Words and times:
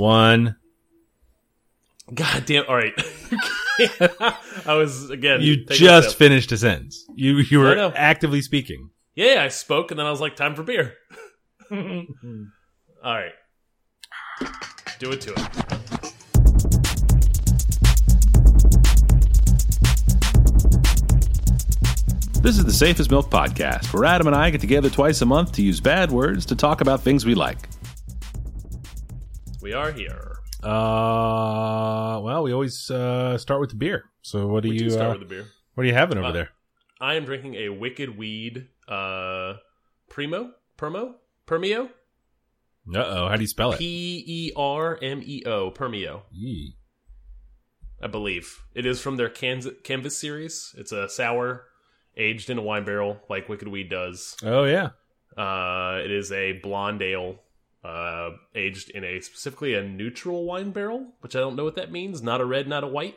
one. 0.00 0.56
God 2.12 2.44
damn! 2.46 2.64
All 2.66 2.74
right, 2.74 2.92
I 4.66 4.74
was 4.74 5.10
again. 5.10 5.42
You 5.42 5.64
just 5.66 6.16
finished 6.16 6.50
a 6.50 6.56
sentence. 6.56 7.04
You 7.14 7.36
you 7.38 7.60
were 7.60 7.92
actively 7.94 8.42
speaking. 8.42 8.90
yeah. 9.14 9.44
I 9.44 9.48
spoke, 9.48 9.92
and 9.92 10.00
then 10.00 10.06
I 10.06 10.10
was 10.10 10.20
like, 10.20 10.34
"Time 10.34 10.56
for 10.56 10.64
beer." 10.64 10.94
All 11.70 11.76
right, 13.04 13.32
do 14.98 15.12
it 15.12 15.20
to 15.20 15.34
it. 15.36 16.60
This 22.42 22.56
is 22.56 22.64
the 22.64 22.72
Safe 22.72 22.98
as 22.98 23.10
Milk 23.10 23.30
Podcast, 23.30 23.92
where 23.92 24.06
Adam 24.06 24.26
and 24.26 24.34
I 24.34 24.48
get 24.50 24.62
together 24.62 24.88
twice 24.88 25.20
a 25.20 25.26
month 25.26 25.52
to 25.52 25.62
use 25.62 25.78
bad 25.78 26.10
words 26.10 26.46
to 26.46 26.56
talk 26.56 26.80
about 26.80 27.02
things 27.02 27.26
we 27.26 27.34
like. 27.34 27.58
We 29.70 29.74
are 29.74 29.92
here. 29.92 30.32
Uh, 30.64 32.18
well, 32.24 32.42
we 32.42 32.52
always 32.52 32.90
uh, 32.90 33.38
start 33.38 33.60
with 33.60 33.70
the 33.70 33.76
beer. 33.76 34.02
So 34.20 34.48
what 34.48 34.64
do 34.64 34.68
We 34.68 34.74
you 34.74 34.80
do 34.86 34.90
start 34.90 35.10
uh, 35.10 35.18
with 35.20 35.28
the 35.28 35.32
beer. 35.32 35.46
what 35.74 35.84
are 35.84 35.86
you 35.86 35.94
having 35.94 36.18
over 36.18 36.26
Uh, 36.26 36.32
there? 36.32 36.48
I 37.00 37.14
am 37.14 37.24
drinking 37.24 37.54
a 37.54 37.68
Wicked 37.68 38.18
Weed 38.18 38.66
uh, 38.88 39.54
Primo, 40.08 40.50
Permo, 40.76 41.14
Permio, 41.46 41.88
Uh 42.92 42.98
oh, 42.98 43.28
how 43.28 43.36
do 43.36 43.42
you 43.42 43.46
spell 43.46 43.70
it? 43.70 43.78
P 43.78 44.24
E 44.26 44.52
R 44.56 44.98
M 45.00 45.22
E 45.24 45.44
O, 45.46 45.70
Permio. 45.70 46.22
I 48.02 48.08
believe 48.08 48.64
it 48.74 48.84
is 48.86 49.00
from 49.00 49.18
their 49.18 49.28
Canvas, 49.28 49.74
Canvas 49.84 50.18
series. 50.18 50.74
It's 50.78 50.90
a 50.90 51.08
sour, 51.08 51.66
aged 52.16 52.50
in 52.50 52.58
a 52.58 52.62
wine 52.62 52.84
barrel, 52.84 53.20
like 53.28 53.48
Wicked 53.48 53.68
Weed 53.68 53.88
does. 53.88 54.36
Oh 54.42 54.64
yeah. 54.64 54.88
Uh, 55.38 56.00
it 56.04 56.10
is 56.10 56.32
a 56.32 56.54
blonde 56.54 57.02
ale, 57.02 57.36
uh, 57.84 58.30
aged 58.54 58.90
in 58.90 59.04
a 59.04 59.20
specifically 59.20 59.74
a 59.74 59.82
neutral 59.82 60.44
wine 60.44 60.70
barrel, 60.70 61.12
which 61.20 61.34
I 61.34 61.40
don't 61.40 61.56
know 61.56 61.64
what 61.64 61.76
that 61.76 61.90
means. 61.90 62.22
Not 62.22 62.40
a 62.40 62.44
red, 62.44 62.68
not 62.68 62.84
a 62.84 62.86
white. 62.88 63.16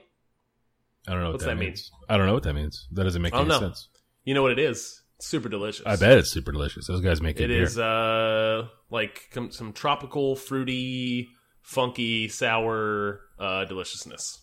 I 1.07 1.11
don't 1.11 1.21
know 1.23 1.31
what 1.31 1.39
that, 1.41 1.47
that 1.47 1.57
mean? 1.57 1.69
means. 1.69 1.91
I 2.07 2.17
don't 2.17 2.27
know 2.27 2.33
what 2.33 2.43
that 2.43 2.53
means. 2.53 2.87
That 2.91 3.03
doesn't 3.03 3.21
make 3.21 3.33
any 3.35 3.45
know. 3.45 3.59
sense. 3.59 3.89
You 4.23 4.33
know 4.33 4.41
what 4.41 4.53
it 4.53 4.59
is? 4.59 5.01
It's 5.17 5.27
super 5.27 5.49
delicious. 5.49 5.85
I 5.85 5.97
bet 5.97 6.17
it's 6.17 6.31
super 6.31 6.51
delicious. 6.51 6.87
Those 6.87 7.01
guys 7.01 7.21
make 7.21 7.35
good 7.37 7.51
It 7.51 7.55
beer. 7.55 7.63
is 7.63 7.77
uh 7.77 8.67
like 8.89 9.29
com- 9.33 9.51
some 9.51 9.73
tropical, 9.73 10.35
fruity, 10.37 11.27
funky, 11.61 12.29
sour 12.29 13.19
uh, 13.39 13.65
deliciousness. 13.65 14.39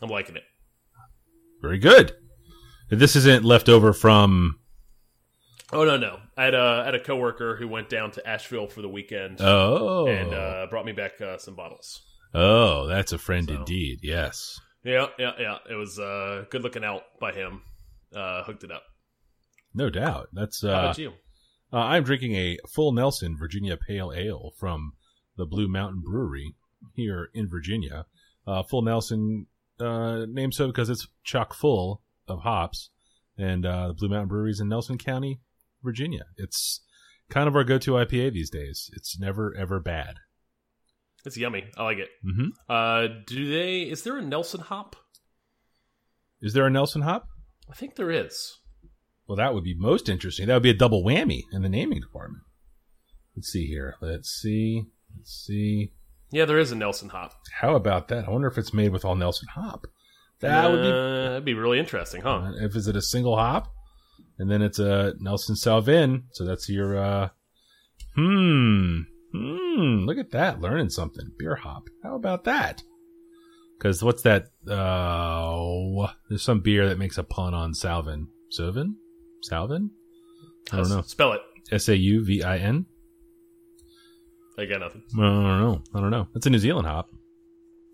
I'm 0.00 0.08
liking 0.08 0.36
it. 0.36 0.44
Very 1.62 1.78
good. 1.78 2.12
This 2.90 3.16
isn't 3.16 3.44
left 3.44 3.68
over 3.68 3.92
from. 3.92 4.60
Oh 5.72 5.84
no 5.84 5.96
no! 5.96 6.18
I 6.36 6.44
had 6.44 6.54
a 6.54 6.80
I 6.82 6.84
had 6.84 6.94
a 6.94 7.00
coworker 7.02 7.56
who 7.56 7.66
went 7.68 7.88
down 7.88 8.12
to 8.12 8.26
Asheville 8.28 8.68
for 8.68 8.82
the 8.82 8.88
weekend 8.88 9.40
Oh. 9.40 10.06
and 10.06 10.32
uh, 10.32 10.66
brought 10.70 10.84
me 10.86 10.92
back 10.92 11.20
uh, 11.20 11.38
some 11.38 11.56
bottles. 11.56 12.02
oh, 12.34 12.86
that's 12.86 13.12
a 13.12 13.18
friend 13.18 13.48
So. 13.48 13.56
indeed. 13.56 14.00
Yes. 14.02 14.60
Yeah 14.84 15.06
yeah 15.18 15.32
yeah. 15.38 15.58
It 15.68 15.74
was 15.74 15.98
uh, 15.98 16.44
good 16.50 16.62
looking 16.62 16.84
out 16.84 17.02
by 17.20 17.32
him. 17.32 17.62
Uh, 18.14 18.44
hooked 18.44 18.62
it 18.64 18.70
up. 18.70 18.84
No 19.74 19.90
doubt. 19.90 20.28
That's. 20.32 20.62
How 20.62 20.68
Uh, 20.68 20.72
about 20.84 20.98
you? 20.98 21.12
uh, 21.72 21.76
I'm 21.78 22.04
drinking 22.04 22.34
a 22.36 22.58
Full 22.72 22.92
Nelson 22.92 23.36
Virginia 23.36 23.76
Pale 23.76 24.12
Ale 24.16 24.52
from 24.58 24.92
the 25.36 25.44
Blue 25.46 25.66
Mountain 25.68 26.02
Brewery 26.06 26.54
here 26.94 27.28
in 27.34 27.48
Virginia. 27.48 28.06
Uh, 28.46 28.62
Full 28.62 28.82
Nelson 28.82 29.46
uh, 29.80 30.24
named 30.28 30.54
so 30.54 30.68
because 30.68 30.88
it's 30.88 31.08
chock 31.24 31.52
full 31.52 32.02
of 32.28 32.40
hops, 32.42 32.90
and 33.36 33.66
uh, 33.66 33.88
the 33.88 33.94
Blue 33.94 34.08
Mountain 34.08 34.28
Brewery 34.28 34.52
is 34.52 34.60
in 34.60 34.68
Nelson 34.68 34.96
County, 34.96 35.40
Virginia. 35.86 36.24
It's 36.36 36.80
kind 37.30 37.48
of 37.48 37.56
our 37.56 37.64
go-to 37.64 37.92
IPA 37.92 38.34
these 38.34 38.50
days. 38.50 38.90
It's 38.92 39.18
never 39.18 39.54
ever 39.56 39.80
bad. 39.80 40.16
It's 41.24 41.36
yummy. 41.38 41.64
I 41.78 41.82
like 41.84 41.98
it. 41.98 42.08
hmm 42.22 42.48
Uh, 42.68 43.06
do 43.26 43.48
they? 43.50 43.82
Is 43.82 44.02
there 44.02 44.18
a 44.18 44.22
Nelson 44.22 44.60
hop? 44.60 44.96
Is 46.42 46.52
there 46.52 46.66
a 46.66 46.70
Nelson 46.70 47.02
hop? 47.02 47.26
I 47.70 47.74
think 47.74 47.96
there 47.96 48.10
is. 48.10 48.58
Well, 49.26 49.36
that 49.36 49.54
would 49.54 49.64
be 49.64 49.74
most 49.76 50.08
interesting. 50.08 50.46
That 50.46 50.54
would 50.54 50.62
be 50.62 50.70
a 50.70 50.74
double 50.74 51.02
whammy 51.02 51.42
in 51.52 51.62
the 51.62 51.68
naming 51.68 52.00
department. 52.00 52.42
Let's 53.34 53.48
see 53.48 53.66
here. 53.66 53.94
Let's 54.00 54.28
see. 54.30 54.84
Let's 55.16 55.32
see. 55.32 55.92
Yeah, 56.30 56.44
there 56.44 56.58
is 56.58 56.70
a 56.72 56.76
Nelson 56.76 57.08
hop. 57.08 57.32
How 57.60 57.74
about 57.74 58.08
that? 58.08 58.26
I 58.26 58.30
wonder 58.30 58.48
if 58.48 58.58
it's 58.58 58.72
made 58.74 58.92
with 58.92 59.04
all 59.04 59.16
Nelson 59.16 59.48
hop. 59.54 59.86
That 60.40 60.70
would 60.70 60.82
be. 60.82 60.88
Uh, 60.88 61.28
that'd 61.30 61.44
be 61.44 61.54
really 61.54 61.78
interesting, 61.78 62.22
huh? 62.22 62.36
Uh, 62.36 62.52
if 62.60 62.76
is 62.76 62.86
it 62.88 62.94
a 62.96 63.02
single 63.02 63.36
hop, 63.36 63.72
and 64.38 64.50
then 64.50 64.62
it's 64.62 64.78
a 64.78 65.14
Nelson 65.18 65.54
Sauvin. 65.54 66.24
So 66.32 66.44
that's 66.44 66.68
your. 66.68 66.96
uh 66.96 67.28
Hmm. 68.14 69.00
Hmm. 69.34 70.06
Look 70.06 70.18
at 70.18 70.30
that. 70.30 70.60
Learning 70.60 70.88
something. 70.88 71.30
Beer 71.38 71.54
hop. 71.56 71.84
How 72.02 72.14
about 72.16 72.44
that? 72.44 72.82
Because 73.78 74.02
what's 74.02 74.22
that? 74.22 74.46
Uh, 74.66 76.06
there's 76.28 76.42
some 76.42 76.60
beer 76.60 76.88
that 76.88 76.98
makes 76.98 77.18
a 77.18 77.22
pun 77.22 77.52
on 77.52 77.72
Sauvin. 77.72 78.26
Sauvin? 78.58 78.94
Sauvin? 79.50 79.90
I 80.72 80.76
don't 80.78 80.88
know. 80.88 81.02
Spell 81.02 81.32
it. 81.32 81.42
S 81.70 81.88
A 81.88 81.96
U 81.96 82.24
V 82.24 82.42
I 82.42 82.56
N. 82.58 82.86
I 84.58 84.64
got 84.64 84.80
nothing. 84.80 85.02
I 85.18 85.20
don't 85.20 85.60
know. 85.60 85.82
I 85.94 86.00
don't 86.00 86.10
know. 86.10 86.28
It's 86.34 86.46
a 86.46 86.50
New 86.50 86.58
Zealand 86.58 86.86
hop. 86.86 87.10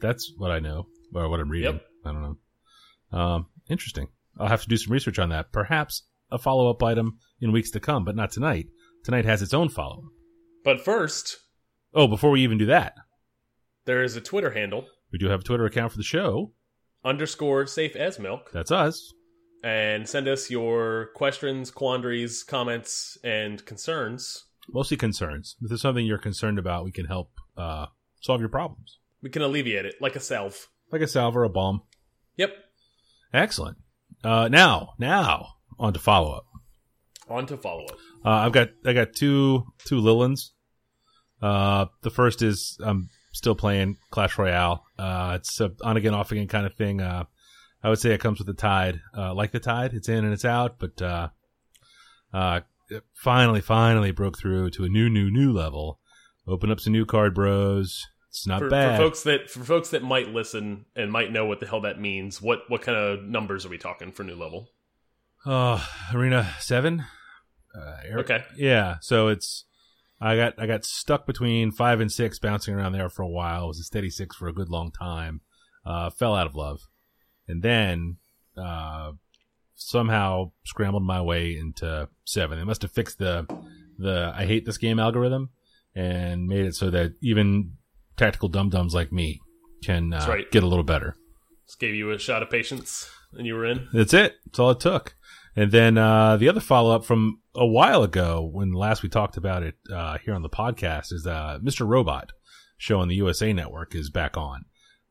That's 0.01 0.33
what 0.37 0.53
I 0.53 0.61
know, 0.61 0.87
or 1.13 1.29
what 1.29 1.41
I'm 1.41 1.49
reading. 1.51 1.73
Yep. 1.73 1.83
I 2.05 2.13
don't 2.13 2.23
know. 2.23 3.19
Um, 3.19 3.47
interesting. 3.69 4.09
I'll 4.39 4.49
have 4.49 4.63
to 4.63 4.69
do 4.69 4.77
some 4.77 4.93
research 4.93 5.19
on 5.19 5.31
that. 5.31 5.53
Perhaps 5.53 6.05
a 6.33 6.39
follow 6.39 6.69
up 6.71 6.83
item 6.83 7.19
in 7.41 7.53
weeks 7.53 7.71
to 7.73 7.81
come, 7.81 8.05
but 8.05 8.17
not 8.17 8.31
tonight. 8.33 8.67
Tonight 9.05 9.25
has 9.25 9.43
its 9.43 9.55
own 9.55 9.69
follow 9.69 9.99
up. 9.99 10.13
But 10.65 10.81
first, 10.85 11.39
Oh, 11.95 12.07
before 12.09 12.31
we 12.31 12.43
even 12.43 12.57
do 12.59 12.67
that, 12.67 12.95
there 13.85 14.03
is 14.03 14.17
a 14.17 14.21
Twitter 14.21 14.51
handle 14.53 14.87
we 15.13 15.19
do 15.19 15.27
have 15.29 15.41
a 15.41 15.45
Twitter 15.45 15.67
account 15.67 15.93
for 15.93 15.99
the 15.99 16.05
show. 16.05 16.53
underscore 17.05 17.67
safe 17.67 17.95
as 17.97 18.19
milk, 18.19 18.51
That's 18.53 18.71
us. 18.71 19.13
and 19.63 20.09
send 20.09 20.27
us 20.27 20.51
your 20.51 21.11
questions, 21.15 21.71
quandaries, 21.71 22.43
comments, 22.43 23.19
and 23.23 23.65
concerns. 23.67 24.45
Mostly 24.73 24.97
concerns. 24.97 25.57
If 25.61 25.69
there's 25.69 25.83
something 25.83 26.07
you're 26.07 26.17
concerned 26.19 26.59
about, 26.59 26.85
we 26.85 26.93
can 26.93 27.07
help 27.07 27.31
uh, 27.59 27.87
solve 28.23 28.41
your 28.41 28.49
problems. 28.49 28.99
We 29.21 29.29
can 29.31 29.43
alleviate 29.43 29.85
it 29.85 29.97
like 30.01 30.17
a 30.17 30.21
salve. 30.21 30.69
Like 30.91 31.03
a 31.03 31.07
salve 31.09 31.37
or 31.37 31.45
a 31.45 31.49
balm. 31.51 31.83
Yep. 32.37 32.55
Excellent. 33.35 33.77
Uh, 34.25 34.49
now, 34.49 34.95
now, 34.99 35.49
on 35.83 35.93
to 35.93 35.99
follow 35.99 36.33
up. 36.33 36.47
On 37.29 37.47
to 37.47 37.57
follow 37.57 37.85
up. 37.85 37.97
Uh, 38.25 38.31
I've 38.31 38.53
got 38.53 38.71
I 38.87 38.93
got 38.95 39.13
two 39.13 39.65
two 39.85 40.01
Lillands. 40.01 40.51
Uh, 41.43 41.87
the 42.03 42.11
first 42.11 42.41
is 42.41 42.79
I'm 42.83 43.11
still 43.33 43.55
playing 43.55 43.97
Clash 44.11 44.39
Royale. 44.39 44.85
Uh, 44.99 45.39
it's 45.41 45.61
a 45.61 45.73
on 45.83 45.97
again 45.97 46.15
off 46.15 46.33
again 46.33 46.49
kind 46.49 46.67
of 46.67 46.75
thing. 46.75 47.01
Uh, 47.01 47.25
I 47.83 47.89
would 47.89 47.99
say 47.99 48.13
it 48.13 48.21
comes 48.21 48.39
with 48.39 48.47
the 48.47 48.55
tide. 48.55 49.01
Uh, 49.17 49.35
like 49.35 49.51
the 49.51 49.61
tide, 49.61 49.93
it's 49.93 50.09
in 50.09 50.25
and 50.25 50.33
it's 50.33 50.45
out. 50.45 50.79
But 50.79 51.03
uh, 51.03 51.29
uh, 52.33 52.61
it 52.89 53.03
finally, 53.15 53.61
finally 53.61 54.13
broke 54.13 54.39
through 54.39 54.71
to 54.71 54.85
a 54.85 54.89
new, 54.89 55.09
new, 55.09 55.31
new 55.31 55.53
level. 55.53 55.99
Open 56.47 56.71
up 56.71 56.81
some 56.81 56.93
new 56.93 57.07
card 57.07 57.35
bros. 57.35 58.07
It's 58.29 58.47
not 58.47 58.61
For, 58.61 58.71
bad. 58.71 58.97
for 58.97 59.05
folks 59.05 59.23
that 59.25 59.51
for 59.51 59.65
folks 59.65 59.91
that 59.91 60.03
might 60.03 60.29
listen 60.29 60.87
and 60.97 61.13
might 61.13 61.33
know 61.33 61.45
what 61.45 61.61
the 61.61 61.67
hell 61.67 61.83
that 61.83 62.01
means, 62.01 62.41
what 62.41 62.61
what 62.69 62.83
kind 62.83 62.97
of 62.97 63.25
numbers 63.25 63.67
are 63.67 63.69
we 63.69 63.79
talking 63.79 64.11
for 64.13 64.23
new 64.25 64.37
level? 64.37 64.69
Uh, 65.45 65.85
Arena 66.15 66.55
Seven. 66.61 67.05
Uh, 67.75 68.19
Okay. 68.19 68.45
Yeah, 68.57 68.97
so 69.01 69.29
it's 69.29 69.65
I 70.21 70.37
got 70.37 70.55
I 70.59 70.67
got 70.67 70.85
stuck 70.85 71.27
between 71.27 71.73
five 71.73 72.01
and 72.01 72.11
six, 72.11 72.39
bouncing 72.39 72.75
around 72.75 72.93
there 72.93 73.09
for 73.09 73.23
a 73.23 73.29
while. 73.29 73.65
It 73.65 73.69
was 73.69 73.81
a 73.81 73.85
steady 73.85 74.11
six 74.11 74.37
for 74.37 74.47
a 74.47 74.53
good 74.53 74.69
long 74.69 74.93
time. 74.93 75.41
Uh, 75.85 76.11
fell 76.11 76.37
out 76.37 76.47
of 76.47 76.55
love, 76.55 76.83
and 77.49 77.63
then 77.63 78.19
uh, 78.57 79.13
somehow 79.75 80.53
scrambled 80.65 81.03
my 81.03 81.21
way 81.21 81.57
into 81.57 82.09
seven. 82.25 82.59
They 82.59 82.65
must 82.65 82.83
have 82.83 82.93
fixed 82.93 83.19
the 83.19 83.47
the 83.99 84.33
I 84.37 84.47
hate 84.47 84.65
this 84.65 84.79
game 84.79 85.01
algorithm 85.01 85.51
and 85.95 86.47
made 86.47 86.67
it 86.67 86.75
so 86.75 86.91
that 86.91 87.15
even 87.21 87.73
tactical 88.17 88.49
dum 88.49 88.71
dums 88.71 88.95
like 88.95 89.13
me 89.13 89.41
can 89.85 90.13
uh, 90.13 90.25
right. 90.29 90.51
get 90.51 90.63
a 90.63 90.67
little 90.67 90.85
better. 90.85 91.17
Just 91.67 91.81
gave 91.81 91.95
you 91.95 92.11
a 92.11 92.19
shot 92.19 92.43
of 92.43 92.51
patience, 92.51 93.11
and 93.33 93.47
you 93.47 93.55
were 93.55 93.67
in. 93.67 93.89
That's 93.93 94.15
it. 94.15 94.37
That's 94.47 94.59
all 94.59 94.71
it 94.71 94.81
took. 94.81 95.17
And 95.55 95.71
then 95.71 95.99
uh, 95.99 96.37
the 96.37 96.49
other 96.49 96.61
follow 96.61 96.95
up 96.95 97.05
from 97.05 97.41
a 97.55 97.67
while 97.67 98.03
ago, 98.03 98.49
when 98.51 98.73
last 98.73 99.03
we 99.03 99.09
talked 99.09 99.37
about 99.37 99.63
it 99.63 99.75
uh, 99.93 100.19
here 100.25 100.35
on 100.35 100.43
the 100.43 100.49
podcast, 100.49 101.13
is 101.13 101.27
uh, 101.27 101.59
Mr. 101.63 101.87
Robot 101.87 102.33
show 102.79 103.01
on 103.01 103.09
the 103.09 103.15
USA 103.17 103.53
Network 103.53 103.95
is 103.95 104.11
back 104.11 104.37
on. 104.37 104.65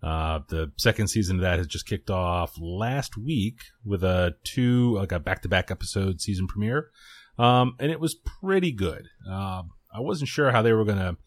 Uh, 0.03 0.39
the 0.49 0.71
second 0.77 1.07
season 1.07 1.37
of 1.37 1.43
that 1.43 1.59
has 1.59 1.67
just 1.67 1.85
kicked 1.85 2.09
off 2.09 2.55
last 2.59 3.17
week 3.17 3.61
with 3.85 4.03
a 4.03 4.33
two 4.43 4.95
like 4.95 5.11
a 5.11 5.19
back 5.19 5.43
to 5.43 5.49
back 5.49 5.69
episode 5.69 6.19
season 6.19 6.47
premiere, 6.47 6.89
um, 7.37 7.75
and 7.79 7.91
it 7.91 7.99
was 7.99 8.15
pretty 8.15 8.71
good. 8.71 9.07
Uh, 9.29 9.61
I 9.93 9.99
wasn't 9.99 10.29
sure 10.29 10.51
how 10.51 10.63
they 10.63 10.73
were 10.73 10.85
going 10.85 10.97
to 10.97 11.17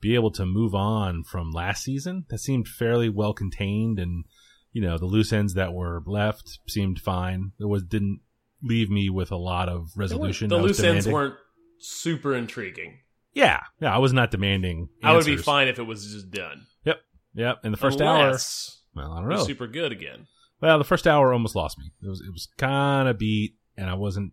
be 0.00 0.16
able 0.16 0.32
to 0.32 0.44
move 0.44 0.74
on 0.74 1.22
from 1.22 1.52
last 1.52 1.84
season. 1.84 2.24
That 2.28 2.38
seemed 2.38 2.66
fairly 2.66 3.08
well 3.08 3.34
contained 3.34 4.00
and 4.00 4.24
you 4.72 4.82
know 4.82 4.98
the 4.98 5.06
loose 5.06 5.32
ends 5.32 5.54
that 5.54 5.72
were 5.72 6.02
left 6.04 6.58
seemed 6.68 6.98
fine. 6.98 7.52
There 7.58 7.68
was 7.68 7.84
didn't 7.84 8.20
leave 8.64 8.90
me 8.90 9.10
with 9.10 9.30
a 9.30 9.36
lot 9.36 9.68
of 9.68 9.90
resolution. 9.94 10.48
The 10.48 10.56
loose 10.56 10.80
ends 10.80 11.06
weren't 11.06 11.34
super 11.78 12.34
intriguing. 12.34 12.98
Yeah, 13.34 13.60
yeah. 13.80 13.94
I 13.94 13.98
was 13.98 14.12
not 14.12 14.30
demanding. 14.30 14.88
I 15.02 15.14
would 15.14 15.26
be 15.26 15.36
fine 15.36 15.68
if 15.68 15.78
it 15.78 15.82
was 15.82 16.12
just 16.12 16.30
done. 16.30 16.66
Yep. 16.84 17.00
Yep. 17.34 17.58
In 17.64 17.72
the 17.72 17.76
first 17.76 18.00
Unless 18.00 18.80
hour, 18.96 19.04
well, 19.04 19.12
I 19.12 19.20
don't 19.20 19.28
know. 19.28 19.44
super 19.44 19.66
good 19.66 19.92
again. 19.92 20.26
Well, 20.60 20.78
the 20.78 20.84
first 20.84 21.06
hour 21.06 21.32
almost 21.32 21.56
lost 21.56 21.78
me. 21.78 21.92
It 22.02 22.08
was 22.08 22.20
it 22.20 22.32
was 22.32 22.48
kind 22.56 23.08
of 23.08 23.18
beat, 23.18 23.56
and 23.76 23.90
I 23.90 23.94
wasn't, 23.94 24.32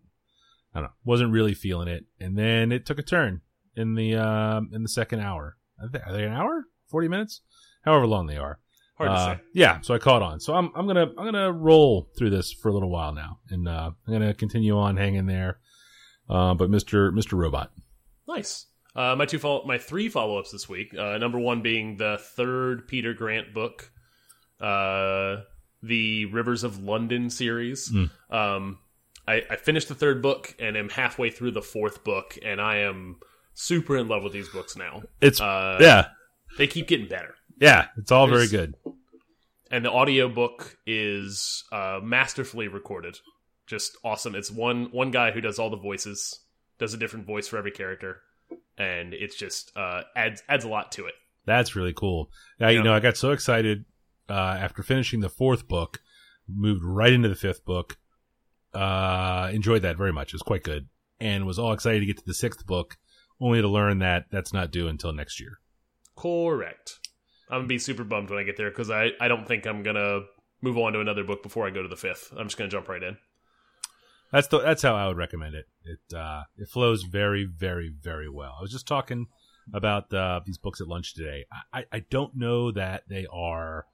I 0.74 0.78
don't 0.78 0.84
know, 0.84 0.94
wasn't 1.04 1.32
really 1.32 1.54
feeling 1.54 1.88
it. 1.88 2.04
And 2.20 2.38
then 2.38 2.72
it 2.72 2.86
took 2.86 2.98
a 2.98 3.02
turn 3.02 3.42
in 3.76 3.94
the 3.96 4.16
um 4.16 4.70
in 4.72 4.82
the 4.82 4.88
second 4.88 5.20
hour. 5.20 5.56
Are 5.80 5.88
they, 5.88 6.00
are 6.00 6.12
they 6.12 6.24
an 6.24 6.32
hour? 6.32 6.64
Forty 6.88 7.08
minutes? 7.08 7.40
However 7.84 8.06
long 8.06 8.28
they 8.28 8.36
are. 8.36 8.60
Hard 8.94 9.10
Uh, 9.10 9.14
to 9.14 9.36
say. 9.36 9.42
Yeah, 9.54 9.80
so 9.80 9.94
I 9.94 9.98
caught 9.98 10.22
on. 10.22 10.40
So 10.40 10.54
I'm 10.54 10.70
I'm 10.74 10.86
gonna 10.86 11.06
I'm 11.18 11.24
gonna 11.24 11.52
roll 11.52 12.10
through 12.18 12.30
this 12.30 12.52
for 12.52 12.68
a 12.68 12.72
little 12.72 12.90
while 12.90 13.12
now, 13.12 13.38
and 13.50 13.66
uh, 13.68 13.90
I'm 14.06 14.12
gonna 14.12 14.34
continue 14.34 14.76
on 14.76 14.96
hanging 14.96 15.26
there. 15.26 15.58
Uh, 16.28 16.54
but 16.54 16.70
Mister 16.70 17.10
Mister 17.12 17.36
Robot, 17.36 17.70
Nice. 18.28 18.66
Uh, 18.94 19.16
my 19.16 19.24
two 19.24 19.38
follow 19.38 19.64
my 19.66 19.78
three 19.78 20.08
follow 20.10 20.38
ups 20.38 20.52
this 20.52 20.68
week. 20.68 20.94
Uh, 20.96 21.16
number 21.18 21.38
one 21.38 21.62
being 21.62 21.96
the 21.96 22.18
third 22.36 22.86
Peter 22.86 23.14
Grant 23.14 23.54
book, 23.54 23.90
uh, 24.60 25.36
the 25.82 26.26
Rivers 26.26 26.62
of 26.62 26.82
London 26.82 27.30
series. 27.30 27.90
Mm. 27.90 28.10
Um, 28.30 28.78
I, 29.26 29.42
I 29.50 29.56
finished 29.56 29.88
the 29.88 29.94
third 29.94 30.20
book 30.20 30.54
and 30.58 30.76
am 30.76 30.88
halfway 30.90 31.30
through 31.30 31.52
the 31.52 31.62
fourth 31.62 32.04
book, 32.04 32.38
and 32.44 32.60
I 32.60 32.78
am 32.78 33.16
super 33.54 33.96
in 33.96 34.08
love 34.08 34.22
with 34.22 34.32
these 34.32 34.48
books 34.48 34.76
now. 34.76 35.02
it's 35.20 35.40
Uh, 35.40 35.78
yeah 35.80 36.08
They 36.58 36.66
keep 36.66 36.86
getting 36.86 37.08
better. 37.08 37.34
Yeah 37.60 37.86
it's 37.96 38.10
all 38.10 38.26
very 38.26 38.48
good. 38.48 38.74
and 39.70 39.84
the 39.84 39.90
audiobook 39.90 40.76
is 40.86 41.64
uh, 41.72 42.00
masterfully 42.02 42.68
recorded 42.68 43.18
just 43.66 43.96
awesome 44.04 44.34
it's 44.34 44.50
one 44.50 44.86
one 44.92 45.10
guy 45.10 45.30
who 45.30 45.40
does 45.40 45.58
all 45.58 45.70
the 45.70 45.76
voices 45.76 46.40
does 46.78 46.94
a 46.94 46.98
different 46.98 47.26
voice 47.26 47.48
for 47.48 47.56
every 47.58 47.70
character 47.70 48.20
and 48.78 49.14
it's 49.14 49.36
just 49.36 49.70
uh, 49.76 50.02
adds 50.16 50.42
adds 50.48 50.64
a 50.64 50.68
lot 50.68 50.90
to 50.92 51.06
it 51.06 51.14
That's 51.44 51.74
really 51.74 51.92
cool. 51.92 52.30
Now, 52.60 52.68
you 52.68 52.82
know, 52.82 52.94
I 52.94 53.00
got 53.00 53.16
so 53.16 53.32
excited 53.32 53.84
uh, 54.28 54.32
after 54.60 54.82
finishing 54.82 55.20
the 55.20 55.28
fourth 55.28 55.66
book, 55.66 56.00
moved 56.48 56.84
right 56.84 57.12
into 57.12 57.28
the 57.28 57.34
fifth 57.34 57.64
book. 57.64 57.98
Uh, 58.72 59.50
enjoyed 59.52 59.82
that 59.82 59.96
very 59.96 60.12
much. 60.12 60.28
It 60.28 60.34
was 60.34 60.42
quite 60.42 60.62
good, 60.62 60.88
and 61.20 61.44
was 61.46 61.58
all 61.58 61.72
excited 61.72 62.00
to 62.00 62.06
get 62.06 62.16
to 62.18 62.24
the 62.24 62.32
sixth 62.34 62.64
book, 62.66 62.96
only 63.40 63.60
to 63.60 63.68
learn 63.68 63.98
that 63.98 64.26
that's 64.30 64.52
not 64.52 64.70
due 64.70 64.86
until 64.88 65.12
next 65.12 65.40
year. 65.40 65.58
correct 66.16 67.00
i'm 67.52 67.58
gonna 67.60 67.68
be 67.68 67.78
super 67.78 68.02
bummed 68.02 68.30
when 68.30 68.40
i 68.40 68.42
get 68.42 68.56
there 68.56 68.70
because 68.70 68.90
I, 68.90 69.10
I 69.20 69.28
don't 69.28 69.46
think 69.46 69.66
i'm 69.66 69.84
gonna 69.84 70.22
move 70.60 70.76
on 70.78 70.92
to 70.94 71.00
another 71.00 71.22
book 71.22 71.42
before 71.44 71.66
i 71.66 71.70
go 71.70 71.82
to 71.82 71.88
the 71.88 71.96
fifth 71.96 72.32
i'm 72.36 72.46
just 72.46 72.56
gonna 72.58 72.70
jump 72.70 72.88
right 72.88 73.02
in 73.02 73.16
That's 74.32 74.48
the 74.48 74.58
that's 74.60 74.82
how 74.82 74.94
I 74.96 75.06
would 75.08 75.18
recommend 75.18 75.54
it. 75.54 75.66
It 75.84 76.16
uh, 76.16 76.44
it 76.56 76.68
flows 76.68 77.02
very 77.02 77.44
very 77.44 77.90
very 77.90 78.30
well. 78.30 78.54
I 78.58 78.62
was 78.62 78.72
just 78.72 78.86
talking 78.88 79.26
about 79.74 80.12
uh, 80.14 80.40
these 80.46 80.56
books 80.56 80.80
at 80.80 80.88
lunch 80.88 81.12
today. 81.14 81.44
I, 81.52 81.80
I 81.80 81.84
I 81.92 81.98
don't 82.10 82.34
know 82.34 82.72
that 82.72 83.02
they 83.10 83.26
are 83.30 83.84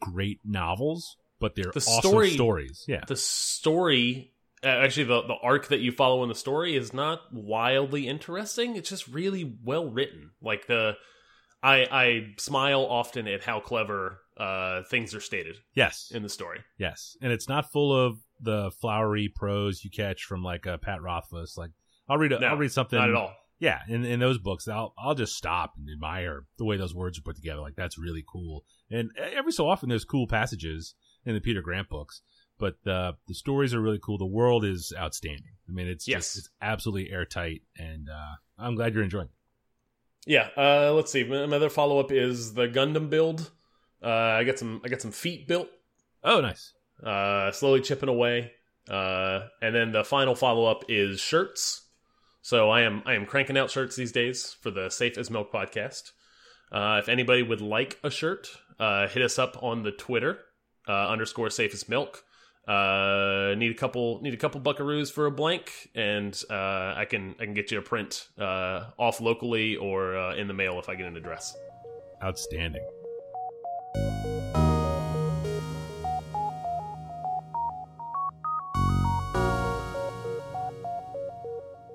great 0.00 0.40
novels, 0.44 1.16
but 1.38 1.54
they're 1.54 1.70
The 1.70 1.80
awesome 1.80 2.00
story- 2.10 2.30
stories. 2.30 2.84
Yeah, 2.88 3.04
the 3.06 3.14
story 3.16 4.32
actually 4.64 5.04
the, 5.04 5.20
the 5.22 5.36
arc 5.42 5.66
that 5.68 5.80
you 5.80 5.92
follow 5.92 6.22
in 6.22 6.28
the 6.30 6.34
story 6.34 6.74
is 6.76 6.94
not 6.94 7.20
wildly 7.32 8.06
interesting 8.06 8.76
it's 8.76 8.88
just 8.88 9.08
really 9.08 9.56
well 9.64 9.90
written 9.90 10.30
like 10.40 10.66
the 10.68 10.96
i 11.62 11.86
i 11.90 12.26
smile 12.38 12.80
often 12.88 13.26
at 13.28 13.42
how 13.42 13.60
clever 13.60 14.18
uh 14.36 14.82
things 14.90 15.14
are 15.14 15.20
stated 15.20 15.56
yes, 15.74 16.10
in 16.14 16.22
the 16.22 16.28
story 16.28 16.60
Yes, 16.78 17.16
and 17.20 17.32
it's 17.32 17.48
not 17.48 17.70
full 17.70 17.94
of 17.94 18.18
the 18.40 18.70
flowery 18.80 19.28
prose 19.28 19.84
you 19.84 19.90
catch 19.90 20.24
from 20.24 20.42
like 20.42 20.66
uh, 20.66 20.76
Pat 20.78 21.00
Rothfuss. 21.02 21.56
Like 21.56 21.70
I'll 22.08 22.18
read, 22.18 22.32
a, 22.32 22.40
No, 22.40 22.50
will 22.50 22.56
read 22.56 22.72
something. 22.72 22.98
not 22.98 23.08
at 23.10 23.14
all 23.14 23.34
Yeah, 23.60 23.80
in 23.88 24.04
in 24.04 24.18
those 24.20 24.38
books, 24.38 24.66
I'll 24.66 24.94
I'll 24.98 25.14
just 25.14 25.36
stop 25.36 25.74
and 25.76 25.86
admire 25.88 26.46
the 26.58 26.64
way 26.64 26.76
those 26.76 26.94
words 26.94 27.18
are 27.18 27.22
put 27.22 27.36
together. 27.36 27.60
Like 27.60 27.76
that's 27.76 27.98
really 27.98 28.24
cool. 28.26 28.64
And 28.90 29.10
every 29.16 29.52
so 29.52 29.68
often, 29.68 29.88
there's 29.88 30.04
cool 30.04 30.26
passages 30.26 30.94
in 31.24 31.34
the 31.34 31.40
Peter 31.40 31.62
Grant 31.62 31.88
books, 31.88 32.22
but 32.58 32.74
the 32.82 33.12
the 33.28 33.34
stories 33.34 33.72
are 33.74 33.80
really 33.80 34.00
cool. 34.02 34.18
The 34.18 34.26
world 34.26 34.64
is 34.64 34.92
outstanding. 34.98 35.54
I 35.68 35.72
mean, 35.72 35.86
it's 35.86 36.08
Yes. 36.08 36.18
just 36.34 36.38
it's 36.38 36.50
absolutely 36.60 37.12
airtight, 37.12 37.60
and 37.78 38.08
uh, 38.08 38.34
I'm 38.58 38.74
glad 38.74 38.94
you're 38.94 39.04
enjoying. 39.04 39.26
it. 39.28 39.34
Yeah 40.26 40.48
uh 40.56 40.92
let's 40.92 41.10
see 41.10 41.22
another 41.22 41.68
follow-up 41.68 42.12
is 42.12 42.54
the 42.54 42.68
gundam 42.68 43.10
build 43.10 43.50
uh 44.02 44.08
i 44.08 44.44
got 44.44 44.58
some 44.58 44.80
i 44.84 44.88
got 44.88 45.00
some 45.00 45.12
feet 45.12 45.46
built 45.48 45.68
Oh, 46.24 46.40
nice. 46.40 46.72
uh, 47.02 47.50
slowly 47.50 47.80
chipping 47.80 48.08
away. 48.08 48.52
Uh, 48.88 49.48
and 49.60 49.74
then 49.74 49.90
the 49.90 50.04
final 50.04 50.36
follow 50.36 50.66
up 50.66 50.84
is 50.88 51.18
shirts. 51.20 51.82
So 52.42 52.70
I 52.70 52.82
am 52.82 53.02
I 53.04 53.14
am 53.14 53.26
cranking 53.26 53.58
out 53.58 53.72
shirts 53.72 53.96
these 53.96 54.12
days 54.12 54.52
for 54.60 54.70
the 54.70 54.88
Safe 54.88 55.18
as 55.18 55.28
Milk 55.28 55.52
podcast. 55.52 56.12
Uh, 56.70 57.00
if 57.02 57.08
anybody 57.08 57.42
would 57.42 57.60
like 57.60 57.98
a 58.04 58.10
shirt, 58.10 58.50
uh, 58.78 59.08
hit 59.08 59.20
us 59.20 59.36
up 59.36 59.60
on 59.64 59.82
the 59.82 59.90
Twitter 59.90 60.38
uh, 60.86 61.08
underscore 61.08 61.50
Safe 61.50 61.74
as 61.74 61.88
Milk. 61.88 62.22
Uh, 62.66 63.54
need 63.56 63.72
a 63.72 63.74
couple 63.74 64.20
need 64.22 64.34
a 64.34 64.36
couple 64.36 64.60
buckaroos 64.60 65.10
for 65.10 65.26
a 65.26 65.32
blank, 65.32 65.90
and 65.96 66.40
uh, 66.48 66.94
I 66.96 67.06
can 67.10 67.34
I 67.40 67.44
can 67.44 67.54
get 67.54 67.72
you 67.72 67.78
a 67.78 67.82
print 67.82 68.28
uh, 68.38 68.84
off 68.98 69.20
locally 69.20 69.76
or 69.76 70.16
uh, 70.16 70.36
in 70.36 70.46
the 70.46 70.54
mail 70.54 70.78
if 70.78 70.88
I 70.88 70.94
get 70.94 71.06
an 71.06 71.16
address. 71.16 71.56
Outstanding. 72.22 72.86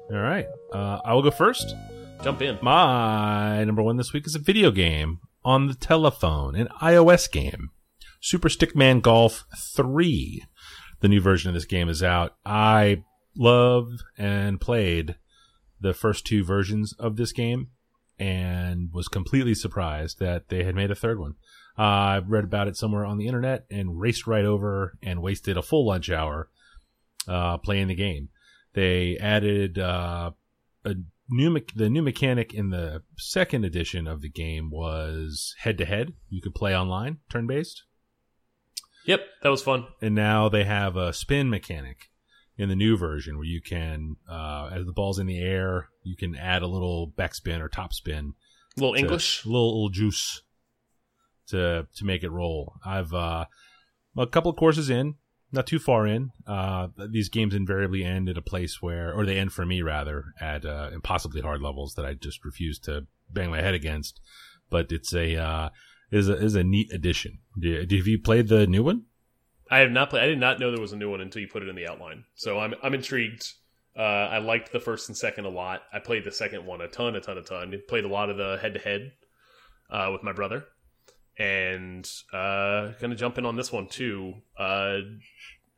All 0.10 0.20
right. 0.20 0.48
Uh, 0.74 1.00
I 1.06 1.14
will 1.14 1.22
go 1.22 1.32
first. 1.32 1.76
Jump 2.24 2.42
in. 2.42 2.58
My 2.62 3.64
number 3.64 3.84
one 3.84 3.96
this 3.96 4.12
week 4.12 4.26
is 4.26 4.36
a 4.36 4.40
video 4.40 4.72
game 4.72 5.20
on 5.46 5.68
the 5.68 5.76
telephone, 5.76 6.56
an 6.56 6.68
iOS 6.82 7.32
game. 7.32 7.70
Super 8.20 8.50
Stickman 8.50 9.02
Golf 9.02 9.46
3. 9.76 10.44
The 11.00 11.08
new 11.08 11.22
version 11.22 11.50
of 11.50 11.54
this 11.54 11.66
game 11.66 11.90
is 11.90 12.02
out. 12.02 12.36
I 12.46 13.04
loved 13.36 14.04
and 14.18 14.60
played 14.60 15.16
the 15.80 15.94
first 15.94 16.26
two 16.26 16.44
versions 16.44 16.94
of 16.94 17.18
this 17.18 17.32
game 17.32 17.70
and 18.20 18.90
was 18.92 19.08
completely 19.08 19.54
surprised 19.54 20.20
that 20.20 20.50
they 20.50 20.64
had 20.64 20.76
made 20.76 20.90
a 20.90 20.96
third 20.96 21.20
one. 21.20 21.36
Uh, 21.78 21.82
I 21.82 22.22
read 22.26 22.46
about 22.46 22.68
it 22.68 22.76
somewhere 22.76 23.06
on 23.06 23.18
the 23.18 23.28
internet 23.28 23.66
and 23.70 24.00
raced 24.00 24.26
right 24.26 24.46
over 24.46 24.98
and 25.04 25.22
wasted 25.22 25.58
a 25.58 25.62
full 25.62 25.86
lunch 25.86 26.10
hour 26.10 26.50
uh, 27.28 27.58
playing 27.58 27.88
the 27.88 27.96
game. 27.96 28.30
They 28.74 29.18
added 29.18 29.78
uh, 29.78 30.32
a 30.84 30.96
new 31.30 31.60
the 31.76 31.90
new 31.90 32.02
mechanic 32.02 32.54
in 32.54 32.70
the 32.70 33.04
second 33.18 33.66
edition 33.66 34.08
of 34.08 34.22
the 34.22 34.30
game 34.30 34.70
was 34.72 35.56
head 35.60 35.78
to 35.78 35.86
head. 35.86 36.14
You 36.30 36.42
could 36.42 36.56
play 36.56 36.76
online, 36.76 37.18
turn 37.30 37.46
based, 37.48 37.84
Yep, 39.08 39.22
that 39.42 39.50
was 39.50 39.64
fun. 39.64 39.88
and 40.02 40.14
now 40.14 40.48
they 40.50 40.64
have 40.66 40.96
a 40.96 41.12
spin 41.14 41.50
mechanic 41.50 42.10
in 42.58 42.70
the 42.70 42.76
new 42.76 42.98
version 42.98 43.38
where 43.38 43.46
you 43.46 43.62
can, 43.62 44.16
uh, 44.30 44.70
as 44.74 44.86
the 44.86 44.92
ball's 44.92 45.18
in 45.20 45.28
the 45.28 45.40
air, 45.40 45.90
you 46.04 46.16
can 46.16 46.36
add 46.36 46.62
a 46.62 46.68
little 46.68 47.12
backspin 47.18 47.60
or 47.62 47.70
top 47.70 47.94
spin 47.94 48.34
A 48.78 48.82
little 48.82 48.94
to- 48.96 49.00
English. 49.00 49.46
a 49.46 49.48
little, 49.48 49.74
little 49.76 49.90
juice 49.90 50.42
to 51.48 51.88
to 51.96 52.06
make 52.06 52.24
it 52.24 52.30
roll. 52.30 52.74
I've 52.86 53.14
uh, 53.14 53.46
a 54.18 54.28
couple 54.28 54.52
of 54.52 54.58
courses 54.58 54.90
in, 54.90 55.16
not 55.52 55.68
too 55.68 55.80
far 55.80 56.06
in. 56.06 56.32
Uh, 56.46 56.88
these 57.10 57.30
games 57.30 57.54
invariably 57.54 58.04
end 58.04 58.28
at 58.28 58.38
a 58.38 58.42
place 58.42 58.82
where, 58.82 59.14
or 59.14 59.26
they 59.26 59.38
end 59.38 59.54
for 59.54 59.66
me 59.66 59.82
rather, 59.82 60.34
at 60.42 60.66
uh, 60.66 60.90
impossibly 60.94 61.42
hard 61.42 61.62
levels 61.62 61.94
that 61.96 62.06
I 62.06 62.14
just 62.16 62.44
refuse 62.44 62.80
to 62.80 63.06
bang 63.32 63.50
my 63.52 63.62
head 63.62 63.74
against. 63.74 64.20
But 64.70 64.92
it's 64.92 65.14
a 65.14 65.38
uh, 65.38 65.70
is 66.12 66.30
a 66.30 66.36
is 66.38 66.56
a 66.56 66.64
neat 66.64 66.92
addition. 66.94 67.40
Do, 67.60 67.80
have 67.80 67.92
you 67.92 68.20
played 68.20 68.48
the 68.48 68.68
new 68.68 68.84
one? 68.84 69.04
I 69.70 69.80
have 69.80 69.92
not 69.92 70.10
played. 70.10 70.24
I 70.24 70.28
did 70.28 70.40
not 70.40 70.60
know 70.60 70.72
there 70.72 70.80
was 70.80 70.94
a 70.94 70.98
new 70.98 71.10
one 71.10 71.22
until 71.22 71.42
you 71.42 71.48
put 71.48 71.64
it 71.64 71.70
in 71.70 71.76
the 71.76 71.88
outline. 71.88 72.26
So 72.36 72.60
I'm 72.60 72.74
I'm 72.84 72.94
intrigued. 72.94 73.46
Uh, 73.98 74.30
I 74.32 74.38
liked 74.38 74.72
the 74.72 74.80
first 74.80 75.10
and 75.10 75.18
second 75.18 75.46
a 75.46 75.50
lot. 75.50 75.82
I 75.92 76.00
played 76.00 76.24
the 76.24 76.32
second 76.32 76.66
one 76.66 76.82
a 76.82 76.88
ton, 76.88 77.16
a 77.16 77.20
ton, 77.20 77.38
a 77.38 77.42
ton. 77.42 77.74
Played 77.88 78.06
a 78.06 78.10
lot 78.10 78.30
of 78.30 78.38
the 78.38 78.58
head 78.62 78.76
to 78.76 78.80
head 78.80 79.14
with 80.12 80.24
my 80.24 80.34
brother, 80.34 80.66
and 81.38 82.08
uh, 82.32 82.92
gonna 83.00 83.16
jump 83.16 83.38
in 83.38 83.46
on 83.46 83.56
this 83.56 83.72
one 83.72 83.88
too. 83.88 84.36
Uh, 84.58 85.00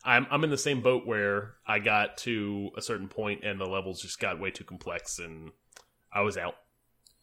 I'm 0.04 0.28
I'm 0.32 0.44
in 0.44 0.50
the 0.50 0.58
same 0.58 0.82
boat 0.82 1.06
where 1.06 1.56
I 1.68 1.80
got 1.80 2.18
to 2.20 2.72
a 2.78 2.82
certain 2.82 3.08
point 3.08 3.44
and 3.44 3.60
the 3.60 3.66
levels 3.66 4.02
just 4.02 4.20
got 4.20 4.40
way 4.40 4.52
too 4.52 4.64
complex 4.64 5.20
and 5.20 5.52
I 6.14 6.22
was 6.22 6.38
out. 6.38 6.56